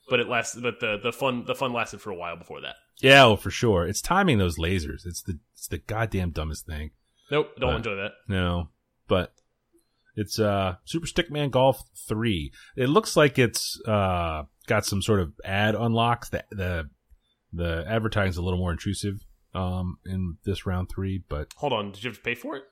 But 0.08 0.20
it 0.20 0.28
lasted. 0.28 0.62
But 0.62 0.80
the 0.80 0.98
the 1.02 1.12
fun 1.12 1.44
the 1.46 1.54
fun 1.54 1.72
lasted 1.72 2.00
for 2.00 2.10
a 2.10 2.14
while 2.14 2.36
before 2.36 2.60
that. 2.60 2.76
Yeah, 3.00 3.24
oh, 3.24 3.36
for 3.36 3.50
sure. 3.50 3.86
It's 3.86 4.00
timing 4.00 4.38
those 4.38 4.58
lasers. 4.58 5.04
It's 5.06 5.22
the 5.22 5.38
it's 5.54 5.68
the 5.68 5.78
goddamn 5.78 6.30
dumbest 6.30 6.66
thing. 6.66 6.90
Nope, 7.30 7.48
don't 7.58 7.76
enjoy 7.76 7.96
that. 7.96 8.12
No, 8.28 8.68
but 9.08 9.32
it's 10.14 10.38
uh 10.38 10.76
Super 10.84 11.06
Stickman 11.06 11.50
Golf 11.50 11.82
3. 12.08 12.52
It 12.76 12.88
looks 12.88 13.16
like 13.16 13.38
it's 13.38 13.80
uh 13.86 14.44
got 14.66 14.86
some 14.86 15.02
sort 15.02 15.20
of 15.20 15.32
ad 15.44 15.74
unlocks. 15.74 16.30
The 16.30 16.44
the 16.50 16.90
the 17.52 17.84
advertising's 17.86 18.36
a 18.36 18.42
little 18.42 18.58
more 18.58 18.72
intrusive 18.72 19.24
um 19.54 19.98
in 20.06 20.36
this 20.44 20.66
round 20.66 20.88
3, 20.88 21.24
but 21.28 21.52
Hold 21.56 21.72
on, 21.72 21.92
did 21.92 22.02
you 22.04 22.10
have 22.10 22.18
to 22.18 22.22
pay 22.22 22.34
for 22.34 22.56
it? 22.56 22.64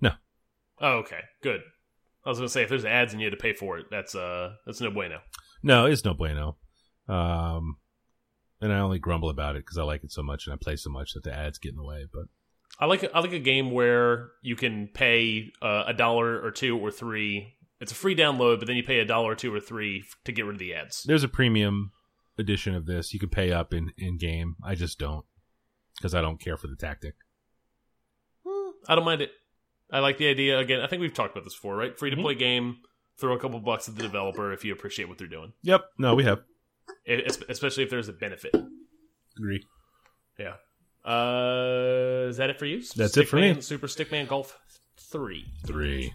No. 0.00 0.12
Oh, 0.80 0.98
okay, 0.98 1.20
good. 1.42 1.60
I 2.24 2.28
was 2.28 2.38
gonna 2.38 2.48
say 2.48 2.62
if 2.62 2.68
there's 2.68 2.84
ads 2.84 3.12
and 3.12 3.20
you 3.20 3.26
had 3.26 3.36
to 3.36 3.42
pay 3.42 3.52
for 3.52 3.78
it, 3.78 3.86
that's 3.90 4.14
uh 4.14 4.54
that's 4.66 4.80
no 4.80 4.90
bueno. 4.90 5.20
No, 5.62 5.86
it's 5.86 6.04
no 6.04 6.14
bueno. 6.14 6.56
Um, 7.08 7.78
and 8.60 8.72
I 8.72 8.78
only 8.78 8.98
grumble 8.98 9.30
about 9.30 9.56
it 9.56 9.64
because 9.64 9.78
I 9.78 9.82
like 9.82 10.04
it 10.04 10.12
so 10.12 10.22
much 10.22 10.46
and 10.46 10.54
I 10.54 10.56
play 10.56 10.76
so 10.76 10.90
much 10.90 11.14
that 11.14 11.24
the 11.24 11.32
ads 11.34 11.58
get 11.58 11.70
in 11.70 11.76
the 11.76 11.84
way. 11.84 12.06
But 12.12 12.24
I 12.80 12.86
like 12.86 13.08
I 13.14 13.20
like 13.20 13.32
a 13.32 13.38
game 13.38 13.70
where 13.70 14.30
you 14.42 14.56
can 14.56 14.88
pay 14.88 15.50
uh, 15.62 15.84
a 15.86 15.94
dollar 15.94 16.40
or 16.42 16.50
two 16.50 16.78
or 16.78 16.90
three. 16.90 17.54
It's 17.80 17.92
a 17.92 17.94
free 17.94 18.16
download, 18.16 18.58
but 18.58 18.66
then 18.66 18.76
you 18.76 18.82
pay 18.82 18.98
a 18.98 19.04
dollar 19.04 19.32
or 19.32 19.34
two 19.36 19.54
or 19.54 19.60
three 19.60 20.04
to 20.24 20.32
get 20.32 20.44
rid 20.44 20.54
of 20.54 20.58
the 20.58 20.74
ads. 20.74 21.04
there's 21.04 21.22
a 21.22 21.28
premium 21.28 21.92
edition 22.38 22.74
of 22.74 22.86
this. 22.86 23.12
You 23.14 23.20
can 23.20 23.28
pay 23.28 23.52
up 23.52 23.72
in 23.72 23.92
in 23.96 24.18
game. 24.18 24.56
I 24.64 24.74
just 24.74 24.98
don't 24.98 25.24
because 25.96 26.14
I 26.14 26.20
don't 26.20 26.40
care 26.40 26.56
for 26.56 26.66
the 26.66 26.76
tactic. 26.76 27.14
I 28.88 28.94
don't 28.94 29.04
mind 29.04 29.20
it. 29.22 29.32
I 29.90 30.00
like 30.00 30.18
the 30.18 30.28
idea. 30.28 30.58
Again, 30.58 30.80
I 30.80 30.86
think 30.86 31.00
we've 31.00 31.14
talked 31.14 31.32
about 31.32 31.44
this 31.44 31.54
before, 31.54 31.76
right? 31.76 31.98
Free 31.98 32.10
to 32.10 32.16
play 32.16 32.34
game. 32.34 32.78
Throw 33.18 33.34
a 33.34 33.38
couple 33.38 33.58
bucks 33.58 33.88
at 33.88 33.96
the 33.96 34.02
developer 34.02 34.52
if 34.52 34.64
you 34.64 34.72
appreciate 34.72 35.08
what 35.08 35.18
they're 35.18 35.26
doing, 35.26 35.52
Yep. 35.62 35.84
No, 35.98 36.14
we 36.14 36.22
have. 36.24 36.42
Especially 37.48 37.84
if 37.84 37.90
there's 37.90 38.08
a 38.08 38.12
benefit. 38.12 38.54
Agree. 39.36 39.64
Yeah. 40.38 40.54
Uh, 41.04 42.26
is 42.28 42.36
that 42.36 42.50
it 42.50 42.58
for 42.58 42.66
you? 42.66 42.82
That's 42.96 43.16
it 43.16 43.28
for 43.28 43.36
me. 43.36 43.60
Super 43.60 43.86
Stickman 43.86 44.28
Golf 44.28 44.58
Three. 44.98 45.46
Three. 45.64 46.12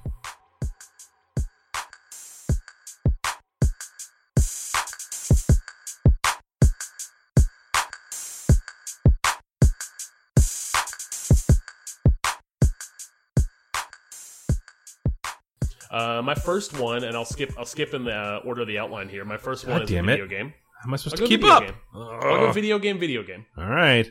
Uh, 15.89 16.23
my 16.23 16.33
first 16.33 16.79
one, 16.79 17.03
and 17.03 17.15
I'll 17.15 17.23
skip. 17.23 17.53
I'll 17.55 17.65
skip 17.65 17.93
in 17.93 18.03
the 18.03 18.15
uh, 18.15 18.41
order 18.43 18.61
of 18.61 18.67
the 18.67 18.79
outline 18.79 19.09
here. 19.09 19.23
My 19.25 19.37
first 19.37 19.67
one 19.67 19.77
God 19.77 19.83
is 19.83 19.91
a 19.91 20.01
video 20.01 20.25
it. 20.25 20.29
game. 20.29 20.53
How 20.83 20.89
am 20.89 20.93
I 20.95 20.97
supposed 20.97 21.21
I'll 21.21 21.27
to 21.27 21.37
keep 21.37 21.45
up? 21.45 21.63
game. 21.63 21.73
I'll 21.93 22.19
go 22.19 22.51
video 22.51 22.77
game, 22.77 22.99
video 22.99 23.23
game. 23.23 23.45
All 23.57 23.69
right. 23.69 24.05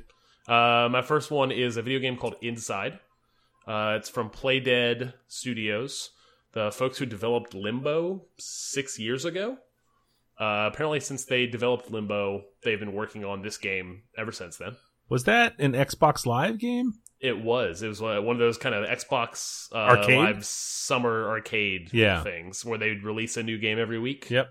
Uh, 0.48 0.88
my 0.88 1.02
first 1.02 1.30
one 1.30 1.52
is 1.52 1.76
a 1.76 1.82
video 1.82 1.98
game 2.00 2.16
called 2.16 2.36
Inside. 2.40 2.98
Uh, 3.66 3.96
it's 3.98 4.08
from 4.08 4.30
Playdead 4.30 5.12
Studios, 5.28 6.10
the 6.52 6.72
folks 6.72 6.96
who 6.98 7.04
developed 7.04 7.52
Limbo 7.54 8.24
six 8.38 8.98
years 8.98 9.26
ago. 9.26 9.58
Uh, 10.40 10.70
apparently, 10.72 10.98
since 10.98 11.26
they 11.26 11.46
developed 11.46 11.90
Limbo, 11.90 12.44
they've 12.64 12.80
been 12.80 12.94
working 12.94 13.22
on 13.24 13.42
this 13.42 13.58
game 13.58 14.04
ever 14.16 14.32
since 14.32 14.56
then. 14.56 14.76
Was 15.10 15.24
that 15.24 15.54
an 15.60 15.72
Xbox 15.74 16.24
Live 16.24 16.58
game? 16.58 16.94
It 17.20 17.38
was. 17.38 17.82
It 17.82 17.88
was 17.88 18.00
uh, 18.00 18.18
one 18.22 18.34
of 18.34 18.40
those 18.40 18.56
kind 18.58 18.74
of 18.74 18.88
Xbox 18.88 19.68
uh? 19.72 20.02
Live 20.08 20.44
summer 20.44 21.28
arcade 21.28 21.90
Yeah. 21.92 22.22
things 22.22 22.64
where 22.64 22.78
they'd 22.78 23.04
release 23.04 23.36
a 23.36 23.42
new 23.42 23.58
game 23.58 23.78
every 23.78 23.98
week. 24.00 24.30
Yep. 24.30 24.48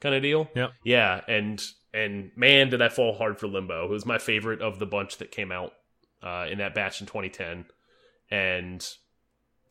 Kind 0.00 0.14
of 0.14 0.22
deal. 0.22 0.48
Yeah, 0.54 0.68
Yeah, 0.84 1.20
and 1.28 1.62
and 1.92 2.30
man, 2.36 2.70
did 2.70 2.82
I 2.82 2.88
fall 2.88 3.14
hard 3.14 3.38
for 3.38 3.46
Limbo. 3.46 3.84
It 3.84 3.90
was 3.90 4.06
my 4.06 4.18
favorite 4.18 4.60
of 4.62 4.78
the 4.78 4.86
bunch 4.86 5.18
that 5.18 5.30
came 5.30 5.52
out 5.52 5.72
uh, 6.22 6.46
in 6.50 6.58
that 6.58 6.74
batch 6.74 7.00
in 7.00 7.06
2010, 7.06 7.66
and 8.30 8.86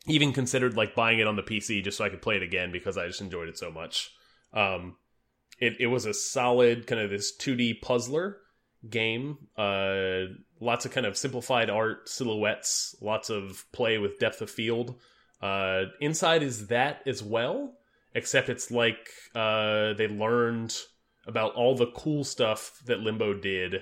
even 0.05 0.33
considered 0.33 0.75
like 0.75 0.95
buying 0.95 1.19
it 1.19 1.27
on 1.27 1.35
the 1.35 1.43
PC 1.43 1.83
just 1.83 1.97
so 1.97 2.05
I 2.05 2.09
could 2.09 2.21
play 2.21 2.35
it 2.35 2.43
again 2.43 2.71
because 2.71 2.97
I 2.97 3.07
just 3.07 3.21
enjoyed 3.21 3.49
it 3.49 3.57
so 3.57 3.71
much. 3.71 4.11
Um, 4.53 4.95
it 5.59 5.75
it 5.79 5.87
was 5.87 6.05
a 6.05 6.13
solid 6.13 6.87
kind 6.87 7.01
of 7.01 7.09
this 7.09 7.35
2D 7.37 7.81
puzzler 7.81 8.37
game. 8.87 9.37
Uh, 9.57 10.33
lots 10.59 10.85
of 10.85 10.91
kind 10.91 11.05
of 11.05 11.17
simplified 11.17 11.69
art, 11.69 12.07
silhouettes, 12.07 12.95
lots 13.01 13.29
of 13.29 13.65
play 13.71 13.97
with 13.97 14.19
depth 14.19 14.41
of 14.41 14.49
field. 14.49 14.95
Uh, 15.41 15.83
Inside 16.01 16.43
is 16.43 16.67
that 16.67 17.01
as 17.05 17.23
well, 17.23 17.73
except 18.13 18.49
it's 18.49 18.71
like 18.71 19.09
uh, 19.35 19.93
they 19.93 20.07
learned 20.07 20.75
about 21.27 21.53
all 21.55 21.75
the 21.75 21.87
cool 21.95 22.23
stuff 22.23 22.79
that 22.85 22.99
Limbo 22.99 23.33
did 23.35 23.75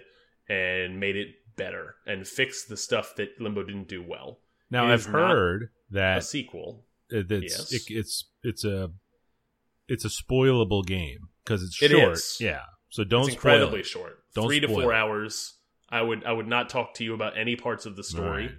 and 0.49 0.99
made 0.99 1.15
it 1.15 1.29
better 1.55 1.95
and 2.05 2.27
fixed 2.27 2.69
the 2.69 2.77
stuff 2.77 3.13
that 3.17 3.29
Limbo 3.39 3.63
didn't 3.63 3.87
do 3.87 4.01
well. 4.03 4.39
Now 4.69 4.87
It 4.89 4.93
I've 4.93 5.05
heard 5.05 5.63
A 5.63 5.93
that 5.93 6.23
sequel. 6.23 6.85
it's 7.09 7.31
Yes. 7.31 7.73
it, 7.73 7.81
it's 7.89 8.25
it's 8.43 8.65
a 8.65 8.91
it's 9.87 10.03
a 10.03 10.09
spoilable 10.09 10.85
game 10.85 11.29
because 11.43 11.63
it's 11.63 11.75
short. 11.75 12.13
is. 12.13 12.37
Yeah. 12.41 12.61
So 12.89 13.03
don't 13.03 13.23
it's 13.25 13.33
incredibly 13.35 13.83
short. 13.83 14.19
Don't 14.35 14.47
Three 14.47 14.59
to 14.59 14.67
four 14.67 14.91
it. 14.93 14.95
hours. 14.95 15.53
I 15.89 16.01
would 16.01 16.25
I 16.25 16.33
would 16.33 16.47
not 16.47 16.69
talk 16.69 16.93
to 16.95 17.03
you 17.05 17.13
about 17.13 17.37
any 17.37 17.55
parts 17.55 17.85
of 17.85 17.95
the 17.95 18.03
story. 18.03 18.47
Right. 18.47 18.55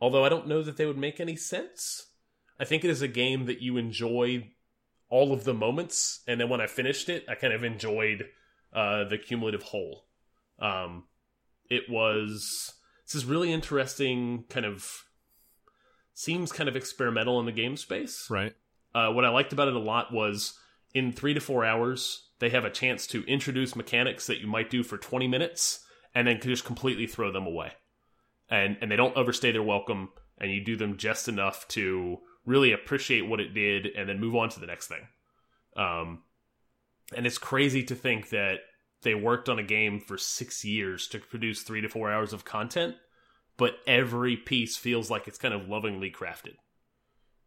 Although 0.00 0.24
I 0.24 0.28
don't 0.28 0.46
know 0.46 0.62
that 0.62 0.76
they 0.76 0.84
would 0.86 0.98
make 0.98 1.20
any 1.20 1.36
sense. 1.36 2.06
I 2.58 2.64
think 2.66 2.84
it 2.84 2.90
is 2.90 3.00
a 3.02 3.08
game 3.08 3.46
that 3.46 3.62
you 3.62 3.78
enjoy 3.78 4.50
all 5.10 5.32
of 5.32 5.44
the 5.44 5.54
moments, 5.54 6.20
and 6.26 6.40
then 6.40 6.48
when 6.48 6.60
I 6.60 6.66
finished 6.66 7.08
it, 7.08 7.24
I 7.28 7.34
kind 7.34 7.52
of 7.52 7.64
enjoyed 7.64 8.26
uh, 8.72 9.04
the 9.04 9.18
cumulative 9.18 9.64
whole. 9.64 10.06
Um, 10.58 11.04
it 11.68 11.84
was 11.88 12.74
this 13.06 13.14
is 13.14 13.24
really 13.24 13.52
interesting. 13.52 14.44
Kind 14.48 14.66
of 14.66 15.04
seems 16.14 16.52
kind 16.52 16.68
of 16.68 16.76
experimental 16.76 17.40
in 17.40 17.46
the 17.46 17.52
game 17.52 17.76
space. 17.76 18.26
Right. 18.30 18.54
Uh, 18.94 19.10
what 19.10 19.24
I 19.24 19.28
liked 19.28 19.52
about 19.52 19.68
it 19.68 19.74
a 19.74 19.80
lot 19.80 20.12
was 20.12 20.58
in 20.94 21.12
three 21.12 21.34
to 21.34 21.40
four 21.40 21.64
hours, 21.64 22.28
they 22.40 22.50
have 22.50 22.64
a 22.64 22.70
chance 22.70 23.06
to 23.08 23.24
introduce 23.24 23.76
mechanics 23.76 24.26
that 24.26 24.40
you 24.40 24.46
might 24.46 24.70
do 24.70 24.82
for 24.82 24.98
20 24.98 25.28
minutes 25.28 25.84
and 26.14 26.26
then 26.26 26.40
just 26.40 26.64
completely 26.64 27.06
throw 27.06 27.30
them 27.30 27.46
away. 27.46 27.72
And, 28.48 28.76
and 28.80 28.90
they 28.90 28.96
don't 28.96 29.16
overstay 29.16 29.52
their 29.52 29.62
welcome, 29.62 30.08
and 30.38 30.50
you 30.50 30.64
do 30.64 30.76
them 30.76 30.96
just 30.96 31.28
enough 31.28 31.68
to 31.68 32.18
really 32.46 32.72
appreciate 32.72 33.22
what 33.26 33.40
it 33.40 33.54
did 33.54 33.86
and 33.86 34.08
then 34.08 34.18
move 34.20 34.34
on 34.36 34.48
to 34.50 34.60
the 34.60 34.66
next 34.66 34.86
thing. 34.88 35.06
Um, 35.76 36.22
and 37.16 37.26
it's 37.26 37.38
crazy 37.38 37.82
to 37.84 37.94
think 37.94 38.30
that 38.30 38.60
they 39.02 39.14
worked 39.14 39.48
on 39.48 39.58
a 39.58 39.62
game 39.62 40.00
for 40.00 40.18
six 40.18 40.64
years 40.64 41.08
to 41.08 41.18
produce 41.18 41.62
three 41.62 41.80
to 41.80 41.88
four 41.88 42.10
hours 42.10 42.32
of 42.32 42.44
content, 42.44 42.94
but 43.56 43.74
every 43.86 44.36
piece 44.36 44.76
feels 44.76 45.10
like 45.10 45.26
it's 45.28 45.38
kind 45.38 45.54
of 45.54 45.68
lovingly 45.68 46.10
crafted. 46.10 46.54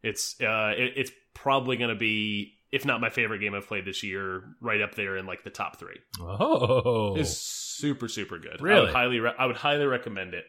It's 0.02 0.40
uh, 0.40 0.72
it, 0.76 0.92
it's 0.96 1.10
probably 1.32 1.76
going 1.76 1.90
to 1.90 1.96
be, 1.96 2.54
if 2.72 2.84
not 2.84 3.00
my 3.00 3.08
favorite 3.10 3.38
game 3.38 3.54
I've 3.54 3.66
played 3.66 3.84
this 3.86 4.02
year, 4.02 4.42
right 4.60 4.80
up 4.82 4.94
there 4.96 5.16
in 5.16 5.26
like 5.26 5.44
the 5.44 5.50
top 5.50 5.76
three. 5.78 5.98
Oh. 6.20 7.14
It's 7.16 7.30
super 7.36 8.08
super 8.08 8.38
good. 8.38 8.60
I 8.60 8.62
Really? 8.62 8.80
would 8.82 8.90
highly 8.94 9.20
re- 9.20 9.34
I 9.38 9.46
would 9.46 9.56
highly 9.56 9.86
recommend 9.86 10.34
it. 10.34 10.44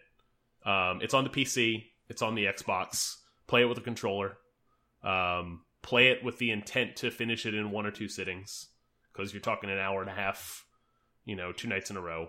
Um, 0.65 0.99
it's 1.01 1.13
on 1.13 1.23
the 1.23 1.29
PC. 1.29 1.83
It's 2.09 2.21
on 2.21 2.35
the 2.35 2.45
Xbox. 2.45 3.15
Play 3.47 3.61
it 3.61 3.65
with 3.65 3.77
a 3.77 3.81
controller. 3.81 4.37
Um, 5.03 5.61
play 5.81 6.07
it 6.07 6.23
with 6.23 6.39
the 6.39 6.51
intent 6.51 6.97
to 6.97 7.11
finish 7.11 7.45
it 7.45 7.53
in 7.53 7.71
one 7.71 7.85
or 7.85 7.91
two 7.91 8.07
sittings 8.07 8.67
because 9.13 9.33
you're 9.33 9.41
talking 9.41 9.69
an 9.69 9.77
hour 9.77 10.01
and 10.01 10.09
a 10.09 10.13
half. 10.13 10.65
You 11.25 11.35
know, 11.35 11.51
two 11.51 11.67
nights 11.67 11.89
in 11.89 11.97
a 11.97 12.01
row. 12.01 12.27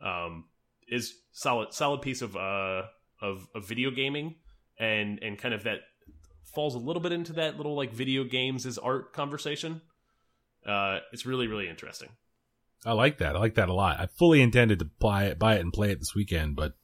Um, 0.00 0.44
is 0.88 1.14
solid 1.32 1.72
solid 1.72 2.02
piece 2.02 2.22
of 2.22 2.36
uh 2.36 2.82
of, 3.20 3.46
of 3.54 3.66
video 3.66 3.90
gaming 3.90 4.36
and 4.78 5.18
and 5.22 5.38
kind 5.38 5.54
of 5.54 5.64
that 5.64 5.80
falls 6.54 6.74
a 6.74 6.78
little 6.78 7.02
bit 7.02 7.12
into 7.12 7.34
that 7.34 7.56
little 7.56 7.76
like 7.76 7.92
video 7.92 8.24
games 8.24 8.64
as 8.64 8.78
art 8.78 9.12
conversation. 9.12 9.82
Uh, 10.66 10.98
it's 11.12 11.26
really 11.26 11.46
really 11.46 11.68
interesting. 11.68 12.08
I 12.86 12.92
like 12.92 13.18
that. 13.18 13.34
I 13.34 13.38
like 13.38 13.56
that 13.56 13.68
a 13.68 13.74
lot. 13.74 13.98
I 13.98 14.06
fully 14.06 14.40
intended 14.40 14.78
to 14.78 14.88
buy 15.00 15.24
it, 15.24 15.38
buy 15.38 15.56
it, 15.56 15.60
and 15.60 15.72
play 15.72 15.90
it 15.90 15.98
this 15.98 16.14
weekend, 16.14 16.54
but 16.54 16.74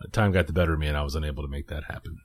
uh, 0.00 0.08
time 0.12 0.30
got 0.30 0.46
the 0.46 0.52
better 0.52 0.74
of 0.74 0.78
me, 0.78 0.86
and 0.86 0.96
I 0.96 1.02
was 1.02 1.16
unable 1.16 1.42
to 1.42 1.48
make 1.48 1.68
that 1.68 1.84
happen. 1.84 2.18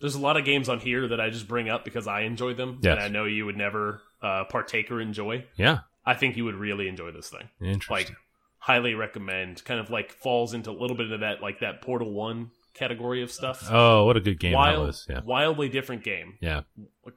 There's 0.00 0.14
a 0.14 0.20
lot 0.20 0.36
of 0.36 0.44
games 0.44 0.68
on 0.68 0.80
here 0.80 1.08
that 1.08 1.20
I 1.20 1.30
just 1.30 1.46
bring 1.48 1.68
up 1.68 1.84
because 1.84 2.06
I 2.06 2.22
enjoy 2.22 2.54
them, 2.54 2.78
Yes. 2.82 2.92
and 2.92 3.00
I 3.00 3.08
know 3.08 3.24
you 3.24 3.46
would 3.46 3.56
never 3.56 4.00
uh, 4.22 4.44
partake 4.44 4.90
or 4.90 5.00
enjoy. 5.00 5.44
Yeah, 5.56 5.80
I 6.06 6.14
think 6.14 6.36
you 6.36 6.44
would 6.46 6.54
really 6.56 6.88
enjoy 6.88 7.10
this 7.12 7.28
thing. 7.28 7.48
interesting. 7.60 7.94
Like, 8.08 8.10
highly 8.58 8.94
recommend. 8.94 9.64
Kind 9.64 9.80
of 9.80 9.90
like 9.90 10.12
falls 10.12 10.54
into 10.54 10.70
a 10.70 10.72
little 10.72 10.96
bit 10.96 11.10
of 11.12 11.20
that 11.20 11.42
like 11.42 11.60
that 11.60 11.82
Portal 11.82 12.10
One 12.12 12.50
category 12.74 13.22
of 13.22 13.30
stuff. 13.32 13.66
oh, 13.70 14.04
what 14.06 14.16
a 14.16 14.20
good 14.20 14.38
game 14.40 14.52
that 14.52 14.78
was. 14.78 15.06
Yeah, 15.08 15.20
wildly 15.24 15.68
different 15.68 16.02
game, 16.04 16.38
yeah. 16.40 16.62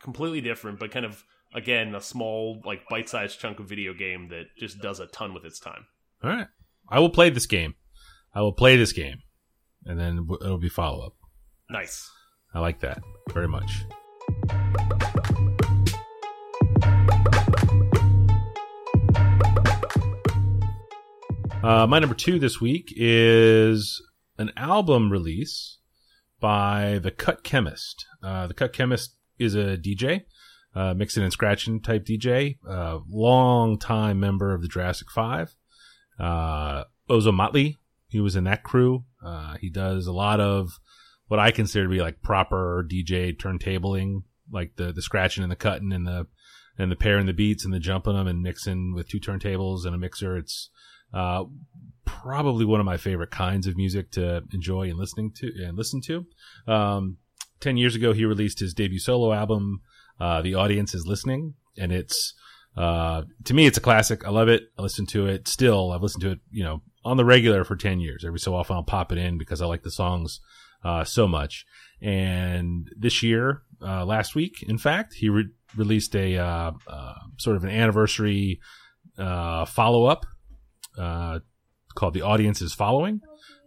completely 0.02 0.42
different, 0.42 0.80
but 0.80 0.92
kind 0.92 1.06
of 1.06 1.24
again 1.56 1.94
a 1.96 2.02
small 2.02 2.62
like 2.66 2.88
bite-sized 2.90 3.40
chunk 3.40 3.60
of 3.60 3.68
video 3.68 3.94
game 3.94 4.30
that 4.30 4.46
just 4.58 4.82
does 4.82 5.00
a 5.00 5.06
ton 5.08 5.34
with 5.34 5.46
its 5.46 5.60
time. 5.60 5.86
All 6.24 6.30
right, 6.30 6.48
I 6.90 7.00
will 7.00 7.10
play 7.12 7.30
this 7.30 7.46
game. 7.46 7.76
I 8.36 8.42
will 8.42 8.54
play 8.54 8.76
this 8.78 8.94
game, 8.94 9.18
and 9.86 10.00
then 10.00 10.28
it'll 10.42 10.58
be 10.58 10.70
follow 10.70 11.06
up. 11.06 11.14
Nice. 11.70 12.10
I 12.54 12.60
like 12.60 12.80
that 12.82 13.02
very 13.32 13.48
much. 13.48 13.86
Uh, 21.64 21.88
my 21.88 21.98
number 21.98 22.14
two 22.14 22.38
this 22.38 22.60
week 22.60 22.94
is 22.96 24.02
an 24.38 24.52
album 24.58 25.12
release 25.12 25.80
by 26.40 27.00
the 27.02 27.10
Cut 27.10 27.44
Chemist. 27.44 28.06
Uh, 28.22 28.48
the 28.48 28.54
Cut 28.54 28.74
Chemist 28.74 29.16
is 29.40 29.56
a 29.56 29.78
DJ, 29.78 30.26
uh, 30.76 30.94
mixing 30.94 31.24
and 31.24 31.32
scratching 31.32 31.82
type 31.82 32.06
DJ, 32.06 32.58
uh, 32.70 33.00
long 33.10 33.80
time 33.80 34.20
member 34.20 34.54
of 34.54 34.62
the 34.62 34.68
Jurassic 34.68 35.10
Five. 35.10 35.56
Uh, 36.20 36.84
Ozomatli, 37.10 37.78
he 38.10 38.20
was 38.20 38.36
in 38.36 38.44
that 38.44 38.64
crew. 38.64 39.06
Uh, 39.26 39.56
he 39.60 39.70
does 39.70 40.06
a 40.06 40.14
lot 40.14 40.40
of 40.40 40.80
what 41.34 41.40
I 41.40 41.50
consider 41.50 41.86
to 41.86 41.90
be 41.90 42.00
like 42.00 42.22
proper 42.22 42.86
DJ 42.88 43.36
turntabling, 43.36 44.22
like 44.52 44.76
the 44.76 44.94
the 44.94 45.02
scratching 45.02 45.42
and 45.42 45.52
the 45.52 45.56
cutting 45.56 45.92
and 45.92 46.06
the 46.06 46.28
and 46.78 46.92
the 46.92 46.96
pairing 46.96 47.26
the 47.26 47.34
beats 47.34 47.66
and 47.66 47.74
the 47.74 47.80
jumping 47.80 48.14
them 48.14 48.28
and 48.28 48.44
mixing 48.44 48.94
with 48.94 49.10
two 49.10 49.20
turntables 49.20 49.84
and 49.84 49.96
a 49.96 49.98
mixer. 49.98 50.38
It's 50.38 50.70
uh, 51.12 51.46
probably 52.06 52.66
one 52.66 52.80
of 52.80 52.86
my 52.86 52.98
favorite 52.98 53.32
kinds 53.32 53.66
of 53.66 53.76
music 53.76 54.12
to 54.12 54.44
enjoy 54.54 54.92
and 54.92 55.00
listening 55.00 55.32
to 55.38 55.48
and 55.66 55.76
listen 55.76 56.02
to. 56.02 56.28
Um, 56.68 57.18
Ten 57.60 57.78
years 57.78 57.96
ago, 57.96 58.14
he 58.14 58.26
released 58.26 58.60
his 58.60 58.76
debut 58.76 59.00
solo 59.00 59.34
album, 59.34 59.82
uh, 60.20 60.44
"The 60.44 60.54
Audience 60.54 60.94
Is 60.94 61.08
Listening," 61.08 61.56
and 61.80 61.92
it's 61.92 62.36
uh, 62.78 63.24
to 63.46 63.56
me, 63.56 63.66
it's 63.66 63.80
a 63.80 63.82
classic. 63.82 64.24
I 64.24 64.30
love 64.30 64.50
it. 64.50 64.64
I 64.78 64.84
listen 64.84 65.08
to 65.08 65.26
it 65.26 65.48
still. 65.48 65.92
I've 65.92 66.04
listened 66.04 66.22
to 66.22 66.32
it, 66.32 66.40
you 66.52 66.64
know, 66.64 66.84
on 67.06 67.18
the 67.18 67.26
regular 67.26 67.64
for 67.64 67.76
10 67.76 68.00
years. 68.00 68.26
Every 68.26 68.40
so 68.40 68.56
often 68.56 68.76
I'll 68.76 68.84
pop 68.84 69.12
it 69.12 69.18
in 69.18 69.38
because 69.38 69.62
I 69.62 69.66
like 69.66 69.84
the 69.84 69.92
songs, 69.92 70.40
uh, 70.84 71.04
so 71.04 71.28
much. 71.28 71.66
And 72.02 72.90
this 72.98 73.24
year, 73.24 73.62
uh, 73.82 74.06
last 74.06 74.36
week, 74.36 74.64
in 74.68 74.78
fact, 74.78 75.16
he 75.16 75.30
re 75.30 75.46
released 75.76 76.16
a, 76.16 76.38
uh, 76.38 76.72
uh 76.88 77.14
sort 77.38 77.56
of 77.56 77.64
an 77.64 77.72
anniversary, 77.72 78.60
uh, 79.18 79.66
follow 79.66 80.06
up, 80.06 80.26
uh, 81.00 81.40
called 81.96 82.14
The 82.14 82.22
Audience 82.22 82.62
is 82.62 82.74
Following. 82.74 83.22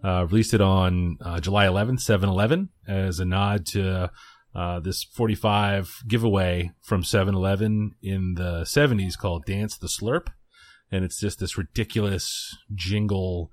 released 0.04 0.54
it 0.54 0.60
on, 0.60 1.16
July 1.40 1.66
11th, 1.66 1.98
7-Eleven 1.98 2.68
as 2.86 3.18
a 3.18 3.24
nod 3.24 3.66
to, 3.66 4.10
uh, 4.56 4.80
this 4.80 5.04
45 5.04 6.02
giveaway 6.08 6.72
from 6.80 7.02
7-Eleven 7.02 7.92
in 8.02 8.34
the 8.36 8.62
70s 8.62 9.18
called 9.18 9.44
Dance 9.44 9.76
the 9.76 9.86
Slurp. 9.86 10.28
And 10.90 11.04
it's 11.04 11.20
just 11.20 11.40
this 11.40 11.58
ridiculous 11.58 12.56
jingle 12.74 13.50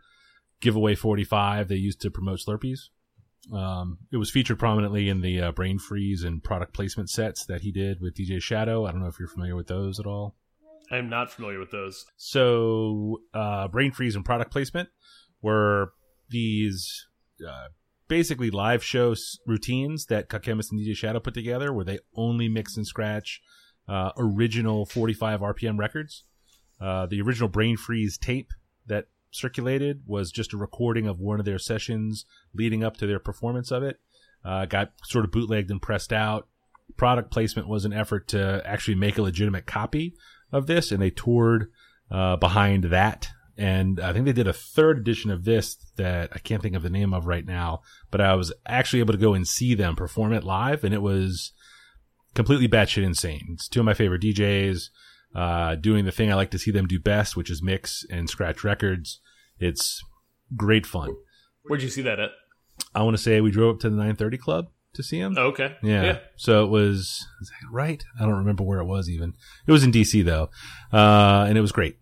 giveaway 0.62 0.96
45 0.96 1.68
they 1.68 1.76
used 1.76 2.00
to 2.02 2.12
promote 2.12 2.40
Slurpees. 2.40 2.90
Um, 3.52 3.98
it 4.12 4.18
was 4.18 4.30
featured 4.30 4.60
prominently 4.60 5.10
in 5.10 5.22
the 5.22 5.42
uh, 5.42 5.52
Brain 5.52 5.78
Freeze 5.78 6.24
and 6.24 6.44
product 6.44 6.74
placement 6.74 7.10
sets 7.10 7.46
that 7.46 7.62
he 7.62 7.72
did 7.72 8.00
with 8.00 8.16
DJ 8.16 8.42
Shadow. 8.42 8.86
I 8.86 8.92
don't 8.92 9.02
know 9.02 9.08
if 9.08 9.20
you're 9.20 9.28
familiar 9.28 9.56
with 9.56 9.68
those 9.68 10.00
at 10.00 10.06
all. 10.06 10.36
I'm 10.92 11.10
not 11.10 11.32
familiar 11.32 11.60
with 11.60 11.72
those. 11.72 12.06
So, 12.18 13.22
uh, 13.34 13.68
Brain 13.68 13.92
Freeze 13.92 14.16
and 14.16 14.24
product 14.24 14.52
placement 14.52 14.90
were 15.42 15.94
these 16.30 17.08
uh, 17.46 17.70
basically 18.08 18.52
live 18.52 18.84
show 18.84 19.16
routines 19.46 20.06
that 20.06 20.30
Chemist 20.30 20.72
and 20.72 20.80
DJ 20.80 20.96
Shadow 20.96 21.20
put 21.20 21.34
together, 21.34 21.74
where 21.74 21.86
they 21.86 22.00
only 22.16 22.48
mix 22.48 22.78
and 22.78 22.86
scratch 22.86 23.42
uh, 23.88 24.12
original 24.18 24.86
45 24.86 25.42
RPM 25.42 25.78
records. 25.78 26.24
Uh, 26.80 27.06
the 27.06 27.22
original 27.22 27.50
Brain 27.50 27.78
Freeze 27.78 28.18
tape 28.18 28.52
that 28.88 29.06
circulated 29.36 30.04
was 30.06 30.32
just 30.32 30.54
a 30.54 30.58
recording 30.58 31.08
of 31.08 31.20
one 31.20 31.40
of 31.40 31.46
their 31.46 31.60
sessions 31.60 32.26
leading 32.54 32.84
up 32.84 32.98
to 32.98 33.08
their 33.08 33.20
performance 33.20 33.72
of 33.72 33.84
it. 33.84 34.00
Uh, 34.46 34.66
got 34.66 34.92
sort 35.04 35.26
of 35.26 35.32
bootlegged 35.32 35.72
and 35.72 35.82
pressed 35.82 36.12
out. 36.12 36.48
Product 36.98 37.32
placement 37.32 37.68
was 37.68 37.86
an 37.86 37.94
effort 37.94 38.28
to 38.30 38.62
actually 38.66 38.96
make 38.96 39.18
a 39.18 39.22
legitimate 39.22 39.66
copy 39.66 40.16
of 40.52 40.68
this, 40.68 40.92
and 40.92 41.02
they 41.02 41.10
toured 41.10 41.72
uh, 42.12 42.36
behind 42.36 42.86
that 42.86 43.30
and 43.58 44.00
I 44.00 44.14
think 44.14 44.26
they 44.26 44.34
did 44.34 44.48
a 44.48 44.54
third 44.54 44.98
edition 44.98 45.30
of 45.30 45.46
this 45.46 45.76
that 45.98 46.32
I 46.34 46.40
can't 46.40 46.62
think 46.62 46.76
of 46.76 46.82
the 46.82 46.90
name 46.90 47.14
of 47.14 47.28
right 47.28 47.46
now, 47.46 47.82
but 48.10 48.20
I 48.20 48.34
was 48.36 48.52
actually 48.66 49.00
able 49.00 49.14
to 49.14 49.20
go 49.20 49.34
and 49.34 49.48
see 49.48 49.76
them 49.76 49.96
perform 49.96 50.34
it 50.34 50.44
live, 50.44 50.84
and 50.84 50.94
it 50.94 51.02
was 51.02 51.52
completely 52.34 52.68
batshit 52.68 53.04
insane. 53.04 53.50
It's 53.54 53.68
two 53.68 53.82
of 53.82 53.86
my 53.86 53.94
favorite 53.94 54.24
DJs 54.24 54.90
uh, 55.36 55.76
doing 55.76 56.06
the 56.06 56.12
thing 56.12 56.32
I 56.32 56.36
like 56.36 56.52
to 56.52 56.60
see 56.60 56.72
them 56.72 56.88
do 56.88 57.00
best, 57.00 57.36
which 57.36 57.50
is 57.50 57.62
mix 57.62 58.06
and 58.10 58.30
scratch 58.30 58.64
records. 58.64 59.20
It's 59.60 60.02
great 60.56 60.86
fun. 60.86 61.16
Where'd 61.64 61.82
you 61.82 61.90
see 61.90 62.02
that 62.04 62.20
at? 62.20 62.32
I 62.94 63.04
want 63.04 63.18
to 63.18 63.22
say 63.22 63.42
we 63.42 63.52
drove 63.52 63.76
up 63.76 63.82
to 63.82 63.90
the 63.90 63.96
930 63.96 64.38
Club 64.38 64.68
to 64.94 65.04
see 65.04 65.20
him. 65.20 65.36
Oh, 65.38 65.48
okay. 65.48 65.76
Yeah. 65.82 66.04
yeah. 66.04 66.20
So 66.36 66.66
it 66.66 66.70
was, 66.70 67.26
right? 67.72 68.04
I 68.20 68.24
don't 68.24 68.38
remember 68.38 68.64
where 68.64 68.80
it 68.80 68.86
was 68.86 69.10
even. 69.10 69.34
It 69.68 69.72
was 69.72 69.84
in 69.84 69.92
DC 69.92 70.24
though. 70.24 70.50
Uh, 70.92 71.46
and 71.48 71.58
it 71.58 71.62
was 71.62 71.72
great. 71.72 71.98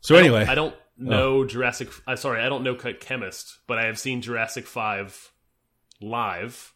So 0.00 0.16
I 0.16 0.20
anyway, 0.20 0.44
I 0.46 0.54
don't 0.54 0.74
know 0.96 1.38
oh. 1.38 1.44
Jurassic. 1.44 1.88
Uh, 2.06 2.16
sorry, 2.16 2.42
I 2.42 2.48
don't 2.48 2.62
know 2.62 2.74
Cut 2.74 3.00
Chemist, 3.00 3.58
but 3.66 3.78
I 3.78 3.86
have 3.86 3.98
seen 3.98 4.22
Jurassic 4.22 4.66
Five 4.66 5.32
live. 6.00 6.74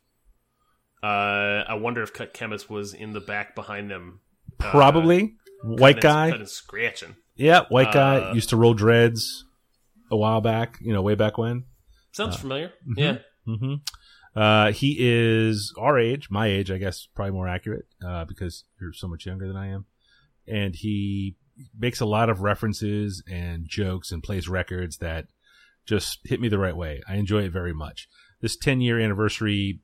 Uh, 1.02 1.64
I 1.66 1.74
wonder 1.74 2.02
if 2.02 2.12
Cut 2.12 2.34
Chemist 2.34 2.68
was 2.68 2.92
in 2.92 3.12
the 3.12 3.20
back 3.20 3.54
behind 3.54 3.90
them. 3.90 4.20
Uh, 4.60 4.70
Probably 4.70 5.36
white 5.62 6.00
guy, 6.00 6.44
scratching. 6.44 7.16
Yeah, 7.36 7.64
white 7.68 7.92
guy 7.92 8.16
uh, 8.16 8.34
used 8.34 8.50
to 8.50 8.56
roll 8.56 8.74
dreads 8.74 9.44
a 10.10 10.16
while 10.16 10.40
back. 10.40 10.78
You 10.80 10.92
know, 10.92 11.02
way 11.02 11.14
back 11.14 11.38
when. 11.38 11.64
Sounds 12.12 12.36
uh, 12.36 12.38
familiar. 12.38 12.72
Mm 12.86 12.94
-hmm, 12.94 13.00
yeah. 13.00 13.18
Mm 13.46 13.58
-hmm. 13.58 13.80
Uh, 14.34 14.72
he 14.72 14.96
is 14.98 15.72
our 15.76 15.98
age, 15.98 16.28
my 16.30 16.46
age, 16.46 16.70
I 16.70 16.78
guess, 16.78 17.08
probably 17.14 17.32
more 17.32 17.48
accurate, 17.48 17.86
uh, 18.04 18.24
because 18.24 18.64
you're 18.80 18.92
so 18.92 19.08
much 19.08 19.26
younger 19.26 19.46
than 19.46 19.56
I 19.56 19.72
am. 19.72 19.86
And 20.46 20.76
he 20.76 21.36
makes 21.78 22.00
a 22.00 22.06
lot 22.06 22.30
of 22.30 22.40
references 22.40 23.22
and 23.26 23.68
jokes 23.68 24.12
and 24.12 24.22
plays 24.22 24.48
records 24.48 24.98
that 24.98 25.26
just 25.84 26.20
hit 26.24 26.40
me 26.40 26.48
the 26.48 26.58
right 26.58 26.76
way. 26.76 27.02
I 27.08 27.16
enjoy 27.16 27.44
it 27.44 27.52
very 27.52 27.74
much. 27.74 28.08
This 28.40 28.56
10 28.56 28.80
year 28.80 28.98
anniversary 28.98 29.80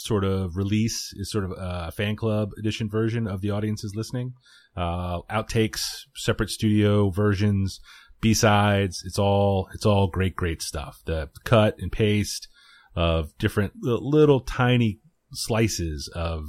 sort 0.00 0.24
of 0.24 0.56
release 0.56 1.12
is 1.16 1.30
sort 1.30 1.44
of 1.44 1.52
a 1.56 1.92
fan 1.92 2.16
club 2.16 2.50
edition 2.58 2.88
version 2.88 3.26
of 3.26 3.40
the 3.40 3.50
audience 3.50 3.84
is 3.84 3.94
listening. 3.94 4.32
Uh, 4.76 5.20
outtakes, 5.30 5.82
separate 6.14 6.50
studio 6.50 7.10
versions, 7.10 7.80
B 8.20 8.34
sides. 8.34 9.02
It's 9.04 9.18
all, 9.18 9.68
it's 9.74 9.86
all 9.86 10.08
great, 10.08 10.36
great 10.36 10.62
stuff. 10.62 11.00
The 11.04 11.28
cut 11.44 11.76
and 11.78 11.92
paste 11.92 12.48
of 12.96 13.36
different 13.38 13.74
little 13.82 14.40
tiny 14.40 15.00
slices 15.32 16.10
of 16.14 16.44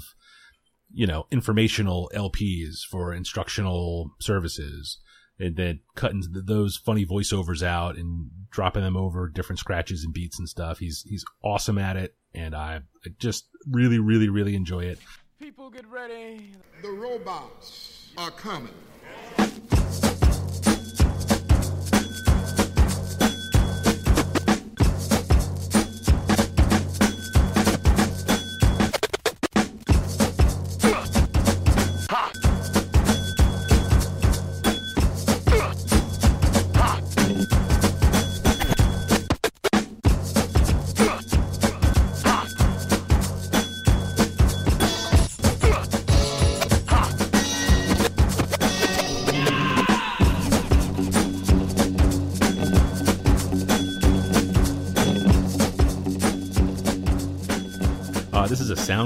you 0.93 1.07
know, 1.07 1.25
informational 1.31 2.11
LPs 2.13 2.81
for 2.89 3.13
instructional 3.13 4.11
services 4.19 4.99
and 5.39 5.55
then 5.55 5.79
cutting 5.95 6.23
those 6.31 6.77
funny 6.77 7.05
voiceovers 7.05 7.63
out 7.63 7.95
and 7.97 8.29
dropping 8.51 8.83
them 8.83 8.97
over 8.97 9.29
different 9.29 9.59
scratches 9.59 10.03
and 10.03 10.13
beats 10.13 10.37
and 10.37 10.47
stuff. 10.47 10.79
He's, 10.79 11.03
he's 11.07 11.25
awesome 11.43 11.77
at 11.77 11.97
it. 11.97 12.15
And 12.33 12.55
I 12.55 12.81
just 13.19 13.47
really, 13.69 13.99
really, 13.99 14.29
really 14.29 14.55
enjoy 14.55 14.85
it. 14.85 14.99
People 15.39 15.69
get 15.69 15.85
ready. 15.87 16.53
The 16.81 16.89
robots 16.89 18.11
are 18.17 18.31
coming. 18.31 18.73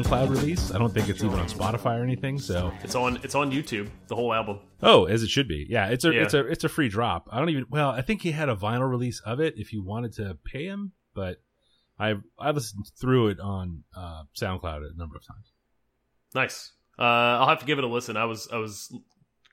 SoundCloud 0.04 0.30
release. 0.30 0.74
I 0.74 0.78
don't 0.78 0.94
think 0.94 1.10
it's 1.10 1.24
even 1.24 1.40
on 1.40 1.48
Spotify 1.48 2.00
or 2.00 2.04
anything. 2.04 2.40
So 2.40 2.72
it's 2.84 2.96
on 2.96 3.20
it's 3.24 3.36
on 3.36 3.52
YouTube. 3.52 3.90
The 4.08 4.16
whole 4.16 4.34
album. 4.34 4.60
Oh, 4.82 5.06
as 5.06 5.24
it 5.24 5.30
should 5.30 5.48
be. 5.48 5.66
Yeah, 5.70 5.88
it's 5.88 6.06
a 6.06 6.14
yeah. 6.14 6.24
it's 6.24 6.34
a 6.34 6.46
it's 6.46 6.64
a 6.64 6.70
free 6.70 6.90
drop. 6.90 7.28
I 7.32 7.40
don't 7.40 7.50
even. 7.50 7.66
Well, 7.70 7.90
I 7.90 8.02
think 8.02 8.22
he 8.22 8.32
had 8.32 8.50
a 8.50 8.56
vinyl 8.56 8.90
release 8.90 9.20
of 9.22 9.40
it 9.40 9.56
if 9.58 9.74
you 9.74 9.84
wanted 9.84 10.14
to 10.14 10.38
pay 10.44 10.66
him, 10.66 10.92
but 11.14 11.42
I 12.00 12.16
I 12.38 12.52
listened 12.52 12.92
through 13.00 13.30
it 13.30 13.40
on 13.40 13.84
uh, 13.96 14.24
SoundCloud 14.40 14.94
a 14.94 14.98
number 14.98 15.16
of 15.16 15.26
times. 15.26 15.52
Nice. 16.34 16.74
Uh, 16.98 17.04
I'll 17.04 17.50
have 17.50 17.60
to 17.60 17.66
give 17.66 17.78
it 17.78 17.84
a 17.84 17.88
listen. 17.88 18.18
I 18.18 18.26
was 18.26 18.48
I 18.52 18.58
was 18.58 18.94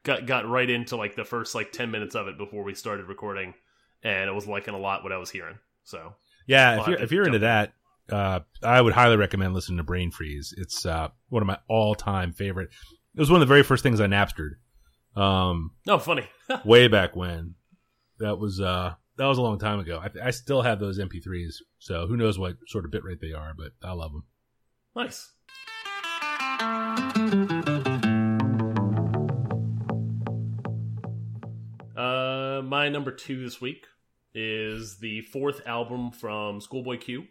got 0.03 0.27
got 0.27 0.49
right 0.49 0.69
into 0.69 0.97
like 0.97 1.15
the 1.15 1.25
first 1.25 1.55
like 1.55 1.73
ten 1.73 1.91
minutes 1.91 2.15
of 2.15 2.29
it 2.29 2.39
before 2.39 2.65
we 2.65 2.75
started 2.75 3.07
recording, 3.07 3.55
and 4.03 4.29
I 4.29 4.33
was 4.33 4.47
liking 4.47 4.75
a 4.75 4.79
lot 4.79 5.03
what 5.03 5.13
I 5.13 5.19
was 5.19 5.31
hearing. 5.31 5.59
So 5.85 6.15
yeah, 6.47 6.81
if 6.81 6.87
you're 6.89 6.99
if 6.99 7.13
you're 7.13 7.27
into 7.27 7.41
that, 7.41 7.75
uh, 8.11 8.41
I 8.63 8.81
would 8.81 8.93
highly 8.93 9.17
recommend 9.17 9.55
listening 9.55 9.79
to 9.79 9.85
Brain 9.85 10.11
Freeze. 10.11 10.55
It's 10.57 10.85
uh, 10.87 11.09
one 11.29 11.43
of 11.43 11.47
my 11.47 11.59
all 11.69 11.95
time 11.95 12.33
favorite. 12.33 12.71
It 13.15 13.21
was 13.21 13.31
one 13.31 13.41
of 13.43 13.47
the 13.47 13.53
very 13.53 13.63
first 13.63 13.83
things 13.83 14.01
I 14.01 14.07
Napstered. 14.07 14.53
Um, 15.15 15.73
oh, 15.87 15.99
funny. 15.99 16.27
way 16.65 16.89
back 16.89 17.15
when. 17.15 17.55
That 18.19 18.37
was 18.37 18.61
uh, 18.61 18.95
that 19.17 19.27
was 19.27 19.39
a 19.39 19.43
long 19.43 19.59
time 19.59 19.81
ago. 19.81 20.03
I, 20.03 20.29
I, 20.29 20.31
still 20.31 20.63
have 20.63 20.79
those 20.79 20.99
MP3s, 20.99 21.57
so 21.79 22.07
who 22.07 22.17
knows 22.17 22.39
what 22.39 22.57
sort 22.69 22.85
of 22.85 22.91
bitrate 22.91 23.21
they 23.21 23.33
are, 23.33 23.53
but 23.57 23.73
I 23.83 23.93
love 23.93 24.13
them. 24.13 24.25
Nice. 24.95 25.33
Uh, 31.97 32.63
my 32.65 32.89
number 32.89 33.11
two 33.11 33.43
this 33.43 33.61
week 33.61 33.87
is 34.35 34.99
the 34.99 35.21
fourth 35.23 35.61
album 35.67 36.11
from 36.11 36.61
Schoolboy 36.61 36.99
Q. 36.99 37.25